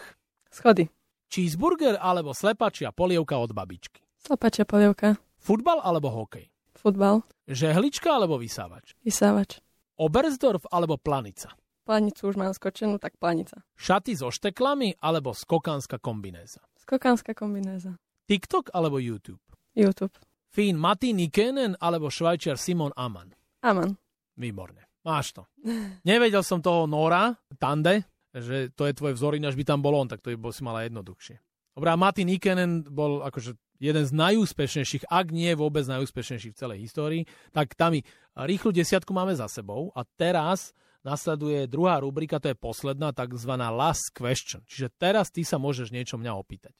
Schody. 0.52 0.88
Cheeseburger 1.28 2.00
alebo 2.00 2.32
slepačia 2.32 2.96
polievka 2.96 3.36
od 3.36 3.52
babičky? 3.52 4.00
Slepačia 4.24 4.64
polievka. 4.64 5.20
Futbal 5.38 5.84
alebo 5.84 6.10
hokej? 6.10 6.48
Futbal. 6.76 7.24
Žehlička 7.48 8.12
alebo 8.12 8.38
vysávač? 8.38 8.94
Vysávač. 9.02 9.60
Oberstdorf 9.96 10.68
alebo 10.72 11.00
planica? 11.00 11.56
Planicu 11.86 12.34
už 12.34 12.36
mám 12.36 12.52
skočenú, 12.52 12.98
tak 12.98 13.16
planica. 13.22 13.62
Šaty 13.78 14.18
so 14.18 14.34
šteklami 14.34 14.98
alebo 14.98 15.32
skokánska 15.38 16.02
kombinéza? 16.02 16.66
Skokánska 16.82 17.38
kombinéza. 17.38 18.02
TikTok 18.26 18.74
alebo 18.74 18.98
YouTube? 18.98 19.42
YouTube. 19.78 20.18
Fín 20.50 20.82
Matti 20.82 21.14
Nikenen 21.14 21.78
alebo 21.78 22.10
švajčiar 22.10 22.58
Simon 22.58 22.90
Aman? 22.98 23.30
Aman. 23.62 23.94
Výborne. 24.34 24.90
Máš 25.06 25.38
to. 25.38 25.46
Nevedel 26.10 26.42
som 26.42 26.58
toho 26.58 26.90
Nora, 26.90 27.38
Tande, 27.62 28.10
že 28.34 28.74
to 28.74 28.90
je 28.90 28.98
tvoj 28.98 29.14
vzor, 29.14 29.38
ináč 29.38 29.54
by 29.54 29.64
tam 29.64 29.80
bol 29.86 29.94
on, 29.94 30.10
tak 30.10 30.26
to 30.26 30.34
by 30.34 30.50
si 30.50 30.66
mala 30.66 30.84
jednoduchšie. 30.90 31.38
Dobre, 31.76 31.92
a 31.92 32.00
Matti 32.00 32.24
Nikenen 32.24 32.88
bol 32.88 33.20
akože 33.20 33.60
jeden 33.84 34.08
z 34.08 34.12
najúspešnejších, 34.16 35.12
ak 35.12 35.36
nie 35.36 35.52
vôbec 35.60 35.84
najúspešnejší 35.84 36.56
v 36.56 36.60
celej 36.60 36.80
histórii, 36.88 37.24
tak 37.52 37.76
tam 37.76 38.00
rýchlu 38.40 38.72
desiatku 38.72 39.12
máme 39.12 39.36
za 39.36 39.52
sebou 39.52 39.92
a 39.92 40.08
teraz 40.16 40.72
nasleduje 41.04 41.68
druhá 41.68 42.00
rubrika, 42.00 42.40
to 42.40 42.50
je 42.50 42.58
posledná, 42.58 43.12
takzvaná 43.12 43.70
last 43.70 44.16
question. 44.16 44.64
Čiže 44.66 44.96
teraz 44.96 45.30
ty 45.30 45.44
sa 45.44 45.60
môžeš 45.60 45.92
niečo 45.92 46.16
mňa 46.16 46.32
opýtať. 46.34 46.74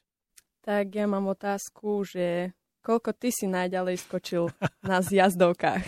Tak 0.64 0.90
ja 0.96 1.06
mám 1.06 1.30
otázku, 1.30 2.02
že 2.02 2.56
koľko 2.82 3.14
ty 3.14 3.30
si 3.30 3.46
najďalej 3.46 4.02
skočil 4.02 4.50
na 4.82 4.98
zjazdovkách? 5.04 5.84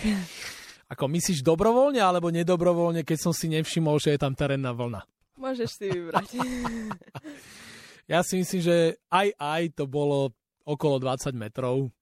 Ako 0.93 1.05
myslíš 1.05 1.45
dobrovoľne 1.45 2.01
alebo 2.01 2.33
nedobrovoľne, 2.33 3.05
keď 3.05 3.19
som 3.29 3.33
si 3.37 3.51
nevšimol, 3.53 4.01
že 4.01 4.17
je 4.17 4.21
tam 4.21 4.33
terénna 4.33 4.73
vlna? 4.73 5.05
Môžeš 5.37 5.71
si 5.77 5.87
vybrať. 5.93 6.29
ja 8.09 8.25
si 8.25 8.41
myslím, 8.41 8.61
že 8.65 8.77
aj 9.13 9.37
aj 9.37 9.63
to 9.77 9.85
bolo 9.85 10.33
okolo 10.65 10.97
20 11.01 11.33
metrov 11.37 11.93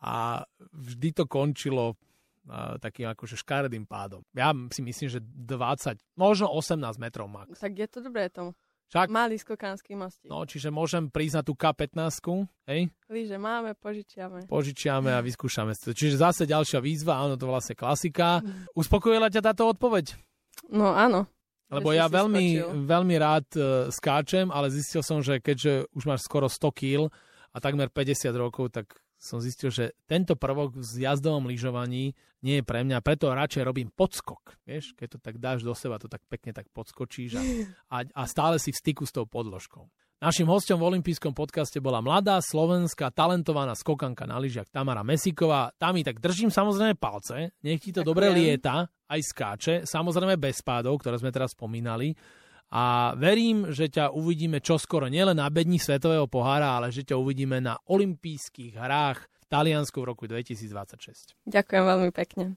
a 0.00 0.44
vždy 0.72 1.16
to 1.16 1.24
končilo 1.24 1.96
uh, 1.96 2.76
takým 2.76 3.08
akože 3.08 3.40
škaredým 3.40 3.88
pádom. 3.88 4.20
Ja 4.36 4.52
si 4.72 4.80
myslím, 4.84 5.08
že 5.08 5.20
20, 5.20 6.00
možno 6.16 6.52
18 6.52 6.80
metrov 7.00 7.28
max. 7.28 7.60
Tak 7.60 7.72
je 7.72 7.88
to 7.88 8.04
dobré 8.04 8.28
tomu. 8.28 8.52
Však, 8.92 9.08
Malý 9.08 9.40
skokanský 9.40 9.96
mostík. 9.96 10.28
no, 10.28 10.44
čiže 10.44 10.68
môžem 10.68 11.08
prísť 11.08 11.40
na 11.40 11.42
tú 11.42 11.56
K15, 11.56 12.20
hej? 12.68 12.92
Líže 13.08 13.40
máme, 13.40 13.72
požičiame. 13.80 14.44
Požičiame 14.44 15.08
a 15.08 15.24
vyskúšame 15.24 15.72
si 15.72 15.88
to. 15.88 15.92
Čiže 15.96 16.20
zase 16.20 16.44
ďalšia 16.44 16.84
výzva, 16.84 17.16
áno, 17.24 17.40
to 17.40 17.48
vlastne 17.48 17.72
klasika. 17.72 18.44
Uspokojila 18.76 19.32
ťa 19.32 19.40
táto 19.40 19.72
odpoveď? 19.72 20.12
No 20.68 20.92
áno. 20.92 21.24
Lebo 21.78 21.90
ja 21.90 22.06
veľmi, 22.06 22.46
skočil. 22.62 22.86
veľmi 22.86 23.14
rád 23.18 23.46
uh, 23.56 23.64
skáčem, 23.90 24.48
ale 24.50 24.70
zistil 24.70 25.02
som, 25.02 25.18
že 25.20 25.42
keďže 25.42 25.90
už 25.94 26.04
máš 26.06 26.22
skoro 26.22 26.46
100 26.46 26.70
kg 26.70 27.00
a 27.54 27.56
takmer 27.58 27.90
50 27.90 28.30
rokov, 28.34 28.70
tak 28.74 28.94
som 29.24 29.40
zistil, 29.40 29.72
že 29.72 29.96
tento 30.04 30.36
prvok 30.36 30.76
v 30.76 30.84
jazdovom 30.84 31.48
lyžovaní 31.48 32.12
nie 32.44 32.60
je 32.60 32.64
pre 32.64 32.84
mňa, 32.84 33.00
preto 33.00 33.32
radšej 33.32 33.64
robím 33.64 33.88
podskok. 33.88 34.60
Vieš, 34.68 34.92
keď 34.92 35.16
to 35.16 35.18
tak 35.18 35.40
dáš 35.40 35.64
do 35.64 35.72
seba, 35.72 35.96
to 35.96 36.12
tak 36.12 36.20
pekne 36.28 36.52
tak 36.52 36.68
podskočíš 36.76 37.40
a, 37.40 37.42
a, 37.88 37.98
a 38.04 38.22
stále 38.28 38.60
si 38.60 38.68
v 38.68 38.80
styku 38.84 39.08
s 39.08 39.16
tou 39.16 39.24
podložkou. 39.24 39.88
Našim 40.24 40.48
hostom 40.48 40.80
v 40.80 40.88
olympijskom 40.88 41.36
podcaste 41.36 41.84
bola 41.84 42.00
mladá 42.00 42.40
slovenská 42.40 43.12
talentovaná 43.12 43.76
skokanka 43.76 44.24
na 44.24 44.40
lyžiach 44.40 44.72
Tamara 44.72 45.04
Mesíková. 45.04 45.68
Tam 45.76 46.00
tak 46.00 46.16
držím 46.16 46.48
samozrejme 46.48 46.96
palce, 46.96 47.52
nech 47.60 47.76
ti 47.76 47.92
to 47.92 48.00
Ďakujem. 48.00 48.08
dobre 48.08 48.26
lieta, 48.32 48.88
aj 48.88 49.20
skáče, 49.20 49.74
samozrejme 49.84 50.40
bez 50.40 50.64
pádov, 50.64 51.04
ktoré 51.04 51.20
sme 51.20 51.28
teraz 51.28 51.52
spomínali. 51.52 52.16
A 52.72 53.12
verím, 53.20 53.68
že 53.68 53.92
ťa 53.92 54.16
uvidíme 54.16 54.64
čoskoro 54.64 55.12
nielen 55.12 55.36
na 55.36 55.52
bedni 55.52 55.76
Svetového 55.76 56.24
pohára, 56.24 56.80
ale 56.80 56.88
že 56.88 57.04
ťa 57.04 57.20
uvidíme 57.20 57.60
na 57.60 57.76
olympijských 57.84 58.80
hrách 58.80 59.28
v 59.28 59.44
Taliansku 59.52 60.00
v 60.00 60.08
roku 60.08 60.24
2026. 60.24 61.36
Ďakujem 61.44 61.84
veľmi 61.84 62.10
pekne. 62.16 62.56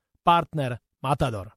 partner 0.23 0.81
Matador. 1.01 1.53